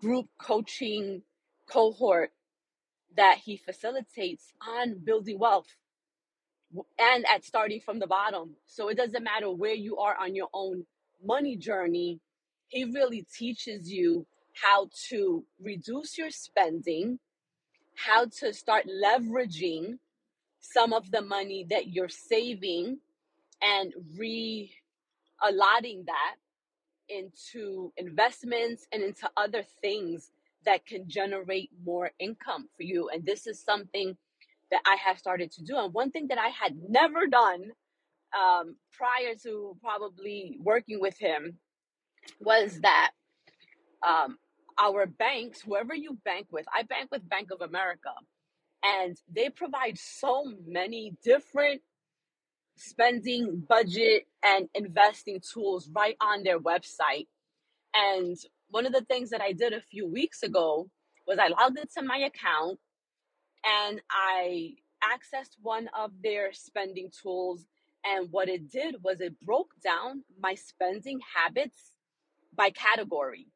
group 0.00 0.28
coaching 0.40 1.22
cohort 1.66 2.30
that 3.16 3.38
he 3.44 3.56
facilitates 3.56 4.52
on 4.66 4.98
building 5.04 5.38
wealth 5.38 5.66
and 6.98 7.24
at 7.26 7.44
starting 7.44 7.80
from 7.80 7.98
the 7.98 8.06
bottom. 8.06 8.54
So 8.66 8.88
it 8.88 8.96
doesn't 8.96 9.24
matter 9.24 9.50
where 9.50 9.74
you 9.74 9.96
are 9.98 10.16
on 10.20 10.34
your 10.34 10.48
own 10.54 10.84
money 11.24 11.56
journey, 11.56 12.20
he 12.68 12.84
really 12.84 13.26
teaches 13.36 13.90
you 13.90 14.26
how 14.62 14.88
to 15.08 15.44
reduce 15.60 16.16
your 16.16 16.30
spending, 16.30 17.18
how 17.96 18.26
to 18.26 18.52
start 18.52 18.86
leveraging 18.86 19.98
some 20.60 20.92
of 20.92 21.10
the 21.10 21.22
money 21.22 21.66
that 21.70 21.88
you're 21.88 22.08
saving 22.08 22.98
and 23.62 23.92
re 24.18 24.72
allotting 25.42 26.04
that 26.06 26.36
into 27.08 27.92
investments 27.96 28.86
and 28.92 29.02
into 29.02 29.28
other 29.36 29.64
things 29.80 30.30
that 30.64 30.84
can 30.86 31.08
generate 31.08 31.70
more 31.84 32.10
income 32.18 32.68
for 32.76 32.82
you. 32.82 33.08
And 33.08 33.24
this 33.24 33.46
is 33.46 33.62
something 33.62 34.16
that 34.70 34.82
I 34.86 34.96
have 34.96 35.18
started 35.18 35.50
to 35.52 35.64
do. 35.64 35.76
And 35.78 35.92
one 35.92 36.10
thing 36.10 36.28
that 36.28 36.38
I 36.38 36.48
had 36.48 36.76
never 36.88 37.26
done 37.26 37.72
um, 38.38 38.76
prior 38.92 39.34
to 39.42 39.76
probably 39.82 40.58
working 40.62 41.00
with 41.00 41.18
him 41.18 41.58
was 42.40 42.80
that 42.82 43.10
um, 44.06 44.38
our 44.80 45.06
banks, 45.06 45.60
whoever 45.60 45.94
you 45.94 46.18
bank 46.24 46.46
with, 46.50 46.66
I 46.74 46.82
bank 46.84 47.10
with 47.12 47.28
Bank 47.28 47.50
of 47.52 47.60
America, 47.60 48.12
and 48.82 49.16
they 49.32 49.50
provide 49.50 49.98
so 49.98 50.44
many 50.66 51.16
different 51.22 51.82
spending, 52.76 53.62
budget, 53.68 54.26
and 54.42 54.68
investing 54.74 55.40
tools 55.40 55.90
right 55.94 56.16
on 56.20 56.42
their 56.42 56.58
website. 56.58 57.26
And 57.94 58.36
one 58.70 58.86
of 58.86 58.92
the 58.92 59.02
things 59.02 59.30
that 59.30 59.42
I 59.42 59.52
did 59.52 59.72
a 59.74 59.82
few 59.82 60.06
weeks 60.08 60.42
ago 60.42 60.88
was 61.26 61.38
I 61.38 61.48
logged 61.48 61.78
into 61.78 62.06
my 62.06 62.18
account 62.18 62.78
and 63.64 64.00
I 64.10 64.74
accessed 65.04 65.56
one 65.60 65.88
of 65.98 66.10
their 66.22 66.52
spending 66.52 67.10
tools. 67.22 67.66
And 68.04 68.28
what 68.30 68.48
it 68.48 68.70
did 68.70 68.96
was 69.02 69.20
it 69.20 69.38
broke 69.40 69.72
down 69.82 70.24
my 70.40 70.54
spending 70.54 71.20
habits 71.36 71.92
by 72.54 72.70
category. 72.70 73.48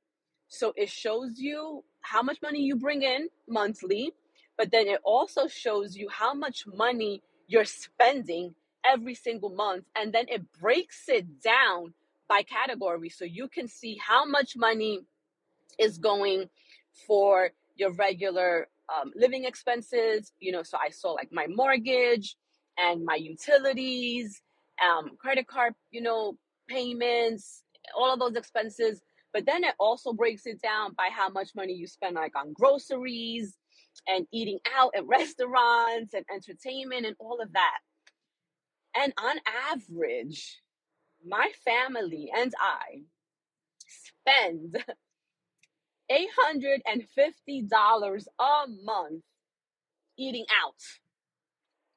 So 0.48 0.72
it 0.76 0.88
shows 0.88 1.38
you 1.38 1.85
how 2.00 2.22
much 2.22 2.38
money 2.42 2.61
you 2.61 2.76
bring 2.76 3.02
in 3.02 3.28
monthly, 3.48 4.12
but 4.57 4.70
then 4.70 4.87
it 4.88 5.00
also 5.04 5.48
shows 5.48 5.96
you 5.96 6.09
how 6.09 6.35
much 6.35 6.64
money 6.66 7.22
you're 7.46 7.64
spending 7.64 8.54
every 8.85 9.14
single 9.14 9.50
month. 9.50 9.85
And 9.96 10.12
then 10.12 10.26
it 10.28 10.42
breaks 10.61 11.09
it 11.09 11.42
down 11.42 11.94
by 12.28 12.42
category 12.42 13.09
so 13.09 13.24
you 13.24 13.48
can 13.48 13.68
see 13.68 13.98
how 14.04 14.24
much 14.24 14.57
money 14.57 15.00
is 15.78 15.98
going 15.98 16.48
for 17.07 17.50
your 17.76 17.92
regular 17.92 18.68
um, 18.94 19.12
living 19.16 19.44
expenses. 19.44 20.33
You 20.38 20.52
know, 20.52 20.62
so 20.62 20.78
I 20.80 20.90
saw 20.90 21.12
like 21.12 21.33
my 21.33 21.46
mortgage 21.48 22.37
and 22.78 23.04
my 23.04 23.16
utilities, 23.16 24.40
um, 24.83 25.16
credit 25.18 25.46
card, 25.46 25.74
you 25.90 26.02
know, 26.02 26.37
payments, 26.68 27.62
all 27.96 28.12
of 28.12 28.20
those 28.20 28.37
expenses. 28.37 29.02
But 29.35 29.44
then 29.47 29.64
it 29.64 29.75
also 29.81 30.12
breaks 30.14 30.47
it 30.47 30.62
down 30.62 30.94
by 30.94 31.09
how 31.12 31.29
much 31.29 31.51
money 31.57 31.75
you 31.75 31.88
spend 31.88 32.14
like 32.14 32.37
on 32.37 32.53
groceries 32.55 33.59
and 34.09 34.27
eating 34.33 34.61
out 34.79 34.92
at 34.97 35.07
restaurants 35.07 36.14
and 36.14 36.25
entertainment 36.33 37.05
and 37.07 37.16
all 37.18 37.40
of 37.42 37.53
that. 37.53 37.79
And 38.97 39.12
on 39.18 39.38
average, 39.73 40.62
my 41.27 41.51
family 41.64 42.31
and 42.35 42.55
I 42.61 43.03
spend 43.87 44.85
$850 46.11 48.27
a 48.38 48.66
month 48.85 49.25
eating 50.16 50.47
out. 50.64 50.81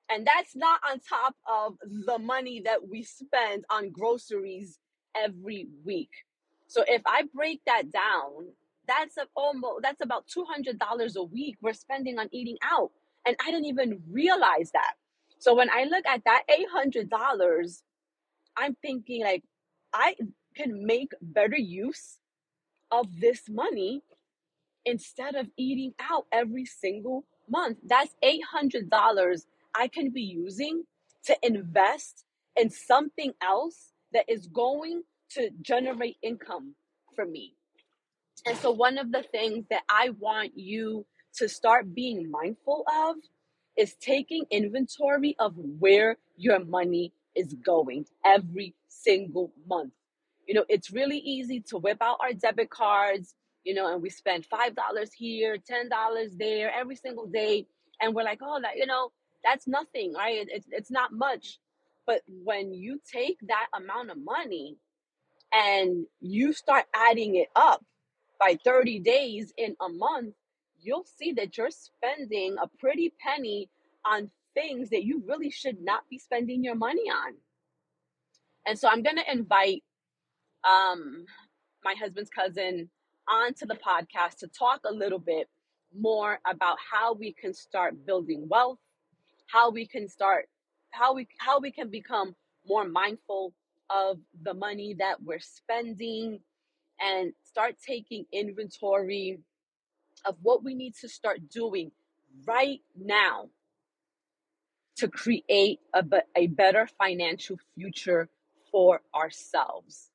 And 0.09 0.25
that's 0.25 0.55
not 0.55 0.79
on 0.89 1.01
top 1.01 1.35
of 1.47 1.75
the 1.83 2.17
money 2.17 2.61
that 2.65 2.87
we 2.89 3.03
spend 3.03 3.65
on 3.69 3.91
groceries 3.91 4.79
every 5.15 5.67
week. 5.85 6.09
So 6.67 6.83
if 6.87 7.01
I 7.05 7.23
break 7.33 7.61
that 7.65 7.91
down, 7.91 8.49
that's 8.87 9.17
a, 9.17 9.27
almost 9.35 9.81
that's 9.83 10.01
about 10.01 10.25
$200 10.27 11.15
a 11.15 11.23
week 11.23 11.57
we're 11.61 11.73
spending 11.73 12.19
on 12.19 12.29
eating 12.31 12.57
out. 12.63 12.91
And 13.25 13.35
I 13.45 13.51
didn't 13.51 13.65
even 13.65 14.01
realize 14.09 14.71
that. 14.71 14.93
So 15.39 15.55
when 15.55 15.69
I 15.69 15.83
look 15.85 16.05
at 16.07 16.23
that 16.25 16.43
$800, 16.49 17.81
I'm 18.57 18.75
thinking 18.81 19.23
like 19.23 19.43
I 19.93 20.15
can 20.55 20.85
make 20.85 21.11
better 21.21 21.57
use 21.57 22.17
of 22.91 23.07
this 23.19 23.43
money 23.49 24.01
instead 24.85 25.35
of 25.35 25.47
eating 25.57 25.93
out 25.99 26.25
every 26.31 26.65
single 26.65 27.25
month. 27.49 27.77
That's 27.85 28.15
$800 28.23 29.45
I 29.75 29.87
can 29.87 30.09
be 30.11 30.21
using 30.21 30.83
to 31.25 31.37
invest 31.43 32.25
in 32.55 32.69
something 32.69 33.33
else 33.41 33.91
that 34.13 34.25
is 34.29 34.47
going 34.47 35.03
to 35.31 35.49
generate 35.61 36.17
income 36.21 36.75
for 37.15 37.25
me. 37.25 37.53
And 38.45 38.57
so, 38.57 38.71
one 38.71 38.97
of 38.97 39.11
the 39.11 39.23
things 39.23 39.65
that 39.69 39.83
I 39.89 40.11
want 40.19 40.57
you 40.57 41.05
to 41.37 41.49
start 41.49 41.93
being 41.93 42.29
mindful 42.31 42.85
of 42.87 43.15
is 43.77 43.95
taking 43.95 44.45
inventory 44.49 45.35
of 45.39 45.53
where 45.57 46.17
your 46.35 46.63
money 46.63 47.13
is 47.35 47.53
going 47.53 48.05
every 48.25 48.73
single 48.87 49.51
month. 49.67 49.93
You 50.47 50.55
know, 50.55 50.65
it's 50.69 50.91
really 50.91 51.17
easy 51.17 51.61
to 51.69 51.77
whip 51.77 51.97
out 52.01 52.17
our 52.21 52.33
debit 52.33 52.69
cards, 52.69 53.35
you 53.63 53.73
know, 53.73 53.91
and 53.93 54.01
we 54.01 54.09
spend 54.09 54.47
$5 54.49 55.09
here, 55.15 55.57
$10 55.57 56.37
there 56.37 56.71
every 56.73 56.95
single 56.95 57.27
day. 57.27 57.67
And 58.01 58.15
we're 58.15 58.23
like, 58.23 58.39
oh, 58.41 58.59
that, 58.61 58.77
you 58.77 58.85
know, 58.85 59.11
that's 59.43 59.67
nothing, 59.67 60.13
right? 60.13 60.47
It's, 60.49 60.67
it's 60.71 60.91
not 60.91 61.11
much. 61.11 61.59
But 62.05 62.21
when 62.27 62.73
you 62.73 63.01
take 63.11 63.37
that 63.47 63.67
amount 63.75 64.09
of 64.11 64.17
money 64.17 64.77
and 65.53 66.05
you 66.19 66.53
start 66.53 66.85
adding 66.93 67.35
it 67.35 67.49
up 67.55 67.83
by 68.39 68.57
30 68.63 68.99
days 68.99 69.53
in 69.57 69.75
a 69.81 69.89
month, 69.89 70.35
you'll 70.79 71.05
see 71.17 71.33
that 71.33 71.57
you're 71.57 71.71
spending 71.71 72.55
a 72.61 72.67
pretty 72.79 73.13
penny 73.19 73.69
on 74.05 74.29
things 74.53 74.89
that 74.89 75.03
you 75.03 75.23
really 75.27 75.49
should 75.49 75.81
not 75.81 76.01
be 76.09 76.17
spending 76.17 76.63
your 76.63 76.75
money 76.75 77.09
on. 77.09 77.33
And 78.65 78.77
so 78.77 78.87
I'm 78.89 79.03
going 79.03 79.17
to 79.17 79.31
invite 79.31 79.83
um, 80.69 81.25
my 81.83 81.93
husband's 81.99 82.29
cousin 82.29 82.89
onto 83.27 83.65
the 83.65 83.75
podcast 83.75 84.37
to 84.39 84.47
talk 84.47 84.81
a 84.85 84.93
little 84.93 85.19
bit 85.19 85.47
more 85.97 86.39
about 86.45 86.77
how 86.91 87.13
we 87.13 87.33
can 87.33 87.53
start 87.53 88.05
building 88.05 88.47
wealth, 88.49 88.79
how 89.47 89.69
we 89.71 89.87
can 89.87 90.07
start 90.07 90.47
how 90.91 91.13
we 91.13 91.27
how 91.37 91.59
we 91.59 91.71
can 91.71 91.89
become 91.89 92.35
more 92.65 92.87
mindful 92.87 93.53
of 93.89 94.19
the 94.41 94.53
money 94.53 94.95
that 94.99 95.21
we're 95.23 95.39
spending 95.39 96.39
and 96.99 97.33
start 97.43 97.75
taking 97.85 98.25
inventory 98.31 99.39
of 100.25 100.35
what 100.41 100.63
we 100.63 100.73
need 100.73 100.93
to 101.01 101.07
start 101.07 101.49
doing 101.49 101.91
right 102.45 102.81
now 102.99 103.49
to 104.97 105.07
create 105.07 105.79
a, 105.93 106.03
a 106.35 106.47
better 106.47 106.87
financial 106.97 107.57
future 107.75 108.29
for 108.71 109.01
ourselves. 109.15 110.09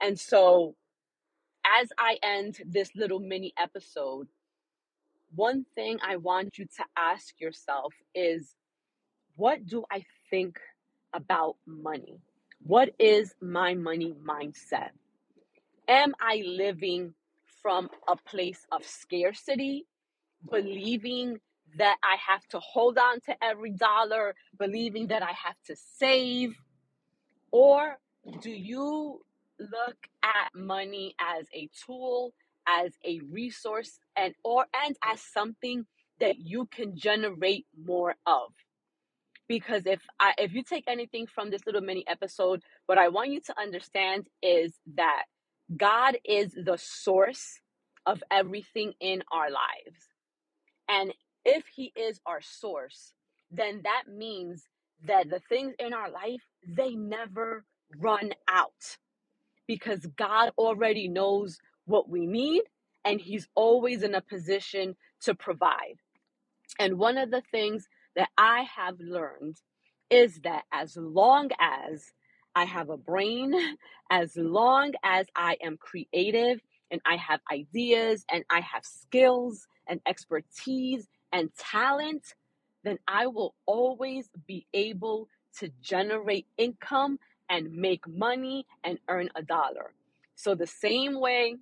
And 0.00 0.18
so, 0.18 0.74
as 1.64 1.90
I 1.96 2.18
end 2.22 2.58
this 2.66 2.90
little 2.96 3.20
mini 3.20 3.54
episode, 3.56 4.26
one 5.34 5.64
thing 5.74 5.98
I 6.02 6.16
want 6.16 6.58
you 6.58 6.66
to 6.76 6.84
ask 6.96 7.40
yourself 7.40 7.94
is 8.14 8.56
what 9.36 9.64
do 9.64 9.84
I 9.90 10.04
think 10.28 10.58
about 11.14 11.56
money? 11.66 12.20
What 12.64 12.90
is 12.98 13.34
my 13.40 13.74
money 13.74 14.14
mindset? 14.24 14.90
Am 15.88 16.14
I 16.20 16.42
living 16.46 17.14
from 17.62 17.88
a 18.08 18.16
place 18.16 18.66
of 18.70 18.84
scarcity, 18.86 19.86
believing 20.50 21.40
that 21.78 21.96
I 22.04 22.16
have 22.28 22.46
to 22.50 22.60
hold 22.60 22.98
on 22.98 23.20
to 23.22 23.36
every 23.42 23.72
dollar, 23.72 24.34
believing 24.58 25.08
that 25.08 25.22
I 25.22 25.32
have 25.32 25.56
to 25.66 25.76
save? 25.76 26.54
Or 27.50 27.98
do 28.40 28.50
you 28.50 29.22
look 29.58 29.96
at 30.22 30.54
money 30.54 31.14
as 31.20 31.46
a 31.54 31.68
tool, 31.86 32.34
as 32.68 32.92
a 33.04 33.20
resource, 33.30 33.98
and 34.16 34.34
or 34.44 34.66
and 34.84 34.96
as 35.04 35.20
something 35.20 35.86
that 36.20 36.38
you 36.38 36.66
can 36.66 36.96
generate 36.96 37.66
more 37.76 38.14
of? 38.26 38.52
Because 39.52 39.82
if 39.84 40.00
I 40.18 40.32
if 40.38 40.54
you 40.54 40.62
take 40.62 40.84
anything 40.88 41.26
from 41.26 41.50
this 41.50 41.66
little 41.66 41.82
mini 41.82 42.06
episode, 42.08 42.62
what 42.86 42.96
I 42.96 43.08
want 43.08 43.32
you 43.32 43.40
to 43.48 43.60
understand 43.60 44.28
is 44.42 44.72
that 44.94 45.24
God 45.76 46.16
is 46.24 46.54
the 46.54 46.78
source 46.78 47.60
of 48.06 48.22
everything 48.30 48.94
in 48.98 49.22
our 49.30 49.50
lives. 49.50 50.08
And 50.88 51.12
if 51.44 51.64
He 51.76 51.92
is 51.94 52.18
our 52.24 52.40
source, 52.40 53.12
then 53.50 53.82
that 53.84 54.04
means 54.10 54.64
that 55.06 55.28
the 55.28 55.40
things 55.50 55.74
in 55.78 55.92
our 55.92 56.10
life, 56.10 56.40
they 56.66 56.94
never 56.94 57.66
run 57.98 58.30
out 58.48 58.96
because 59.66 60.06
God 60.16 60.52
already 60.56 61.08
knows 61.08 61.58
what 61.84 62.08
we 62.08 62.24
need 62.24 62.62
and 63.04 63.20
He's 63.20 63.48
always 63.54 64.02
in 64.02 64.14
a 64.14 64.22
position 64.22 64.96
to 65.24 65.34
provide. 65.34 65.98
And 66.78 66.98
one 66.98 67.18
of 67.18 67.30
the 67.30 67.42
things 67.50 67.86
that 68.16 68.28
I 68.36 68.66
have 68.76 69.00
learned 69.00 69.56
is 70.10 70.40
that 70.44 70.64
as 70.72 70.96
long 70.96 71.50
as 71.60 72.12
I 72.54 72.64
have 72.64 72.90
a 72.90 72.96
brain, 72.96 73.54
as 74.10 74.36
long 74.36 74.92
as 75.02 75.26
I 75.34 75.56
am 75.62 75.78
creative 75.78 76.60
and 76.90 77.00
I 77.06 77.16
have 77.16 77.40
ideas 77.50 78.24
and 78.30 78.44
I 78.50 78.60
have 78.60 78.84
skills 78.84 79.66
and 79.86 80.00
expertise 80.06 81.08
and 81.32 81.50
talent, 81.56 82.34
then 82.84 82.98
I 83.08 83.26
will 83.28 83.54
always 83.66 84.28
be 84.46 84.66
able 84.74 85.28
to 85.58 85.70
generate 85.80 86.46
income 86.58 87.18
and 87.48 87.72
make 87.72 88.06
money 88.08 88.66
and 88.84 88.98
earn 89.08 89.30
a 89.34 89.42
dollar. 89.42 89.92
So, 90.36 90.54
the 90.54 90.66
same 90.66 91.20
way 91.20 91.56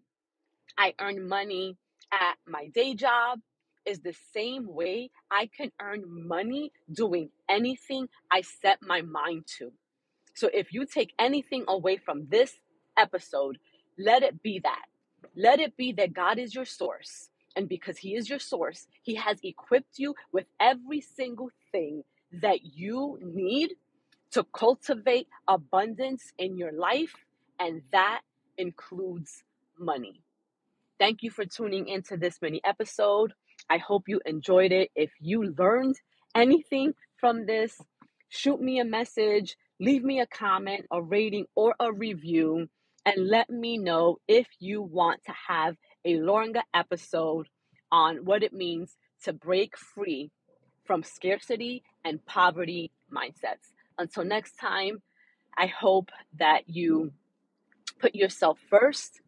I 0.79 0.95
earn 1.01 1.29
money 1.29 1.77
at 2.13 2.37
my 2.47 2.69
day 2.69 2.95
job 2.95 3.41
is 3.87 4.01
the 4.01 4.15
same 4.35 4.67
way 4.67 5.11
I 5.31 5.49
can 5.57 5.73
earn 5.81 6.05
money 6.07 6.73
doing 6.93 7.31
anything 7.49 8.09
I 8.31 8.43
set 8.43 8.79
my 8.83 9.03
mind 9.03 9.47
to. 9.59 9.73
So 10.35 10.49
if 10.53 10.73
you 10.73 10.87
take 10.87 11.13
anything 11.19 11.65
away 11.69 11.97
from 11.97 12.29
this 12.31 12.55
episode, 12.97 13.59
let 13.99 14.23
it 14.23 14.43
be 14.43 14.61
that. 14.61 14.87
Let 15.37 15.61
it 15.61 15.77
be 15.77 15.93
that 15.93 16.13
God 16.13 16.39
is 16.39 16.55
your 16.55 16.65
source. 16.65 17.31
And 17.57 17.69
because 17.69 17.99
He 17.99 18.15
is 18.15 18.29
your 18.29 18.39
source, 18.39 18.87
He 19.03 19.17
has 19.17 19.39
equipped 19.43 19.99
you 19.99 20.15
with 20.33 20.47
every 20.61 21.01
single 21.01 21.51
thing 21.73 22.05
that 22.33 22.61
you 22.65 23.19
need 23.23 23.75
to 24.33 24.45
cultivate 24.45 25.27
abundance 25.49 26.33
in 26.39 26.57
your 26.57 26.73
life. 26.73 27.15
And 27.59 27.83
that 27.93 28.21
includes 28.57 29.43
money. 29.79 30.23
Thank 30.99 31.23
you 31.23 31.31
for 31.31 31.45
tuning 31.45 31.89
into 31.89 32.17
this 32.17 32.41
mini 32.41 32.61
episode. 32.65 33.33
I 33.71 33.79
hope 33.79 34.09
you 34.09 34.21
enjoyed 34.27 34.73
it. 34.73 34.91
If 34.97 35.13
you 35.21 35.55
learned 35.57 35.97
anything 36.35 36.95
from 37.17 37.47
this, 37.47 37.81
shoot 38.29 38.61
me 38.61 38.81
a 38.81 38.85
message, 38.85 39.57
leave 39.79 40.03
me 40.03 40.21
a 40.21 40.27
comment, 40.27 40.87
a 40.91 41.01
rating, 41.01 41.47
or 41.55 41.77
a 41.79 41.93
review, 41.93 42.69
and 43.07 43.29
let 43.29 43.49
me 43.49 43.79
know 43.79 44.19
if 44.27 44.49
you 44.59 44.83
want 44.83 45.21
to 45.27 45.33
have 45.49 45.77
a 46.05 46.17
longer 46.17 46.63
episode 46.75 47.47
on 47.93 48.25
what 48.25 48.43
it 48.43 48.53
means 48.53 48.97
to 49.23 49.33
break 49.33 49.77
free 49.79 50.31
from 50.85 51.05
scarcity 51.05 51.85
and 52.05 52.25
poverty 52.27 52.91
mindsets. 53.13 53.73
Until 53.99 54.25
next 54.25 54.59
time, 54.59 55.01
I 55.57 55.67
hope 55.67 56.11
that 56.39 56.69
you 56.69 57.13
put 58.01 58.15
yourself 58.15 58.59
first 58.69 59.21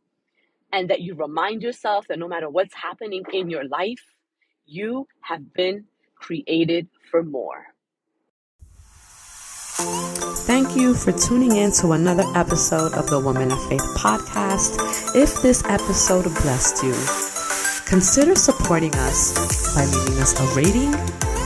and 0.73 0.91
that 0.91 1.01
you 1.01 1.15
remind 1.15 1.63
yourself 1.63 2.09
that 2.09 2.19
no 2.19 2.27
matter 2.27 2.49
what's 2.49 2.75
happening 2.75 3.25
in 3.33 3.51
your 3.51 3.69
life, 3.69 4.03
you 4.73 5.07
have 5.21 5.53
been 5.53 5.85
created 6.15 6.89
for 7.11 7.23
more. 7.23 7.67
Thank 10.49 10.77
you 10.77 10.95
for 10.95 11.13
tuning 11.13 11.57
in 11.57 11.73
to 11.73 11.93
another 11.93 12.25
episode 12.35 12.93
of 12.95 13.09
the 13.09 13.21
Woman 13.21 13.53
of 13.53 13.69
Faith 13.69 13.85
podcast. 13.97 14.81
If 15.15 15.43
this 15.43 15.63
episode 15.65 16.25
blessed 16.43 16.83
you, 16.83 16.97
consider 17.87 18.35
supporting 18.35 18.95
us 18.95 19.37
by 19.75 19.85
leaving 19.85 20.19
us 20.23 20.33
a 20.41 20.47
rating, 20.57 20.93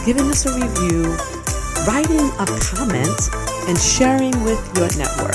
giving 0.07 0.31
us 0.31 0.47
a 0.47 0.55
review, 0.55 1.11
writing 1.87 2.31
a 2.39 2.47
comment, 2.63 3.21
and 3.67 3.79
sharing 3.79 4.37
with 4.45 4.63
your 4.79 4.91
network. 4.95 5.35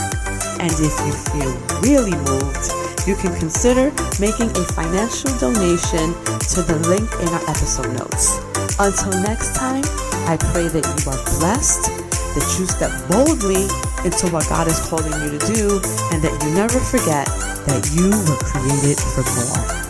And 0.64 0.72
if 0.72 0.96
you 1.04 1.14
feel 1.34 1.52
really 1.82 2.16
moved, 2.24 2.91
you 3.08 3.16
can 3.16 3.34
consider 3.40 3.92
making 4.20 4.50
a 4.52 4.64
financial 4.78 5.32
donation 5.40 6.14
to 6.54 6.62
the 6.62 6.78
link 6.88 7.10
in 7.22 7.28
our 7.30 7.44
episode 7.50 7.90
notes. 7.98 8.38
Until 8.80 9.12
next 9.24 9.56
time, 9.56 9.84
I 10.30 10.38
pray 10.54 10.68
that 10.68 10.86
you 10.86 11.12
are 11.12 11.22
blessed, 11.40 11.90
that 12.36 12.46
you 12.60 12.66
step 12.66 12.92
boldly 13.10 13.66
into 14.06 14.30
what 14.30 14.48
God 14.50 14.68
is 14.68 14.80
calling 14.88 15.14
you 15.24 15.38
to 15.38 15.42
do, 15.54 15.82
and 16.14 16.22
that 16.22 16.38
you 16.44 16.54
never 16.54 16.80
forget 16.80 17.26
that 17.66 17.90
you 17.94 18.10
were 18.10 18.40
created 18.46 19.00
for 19.00 19.24
more. 19.24 19.81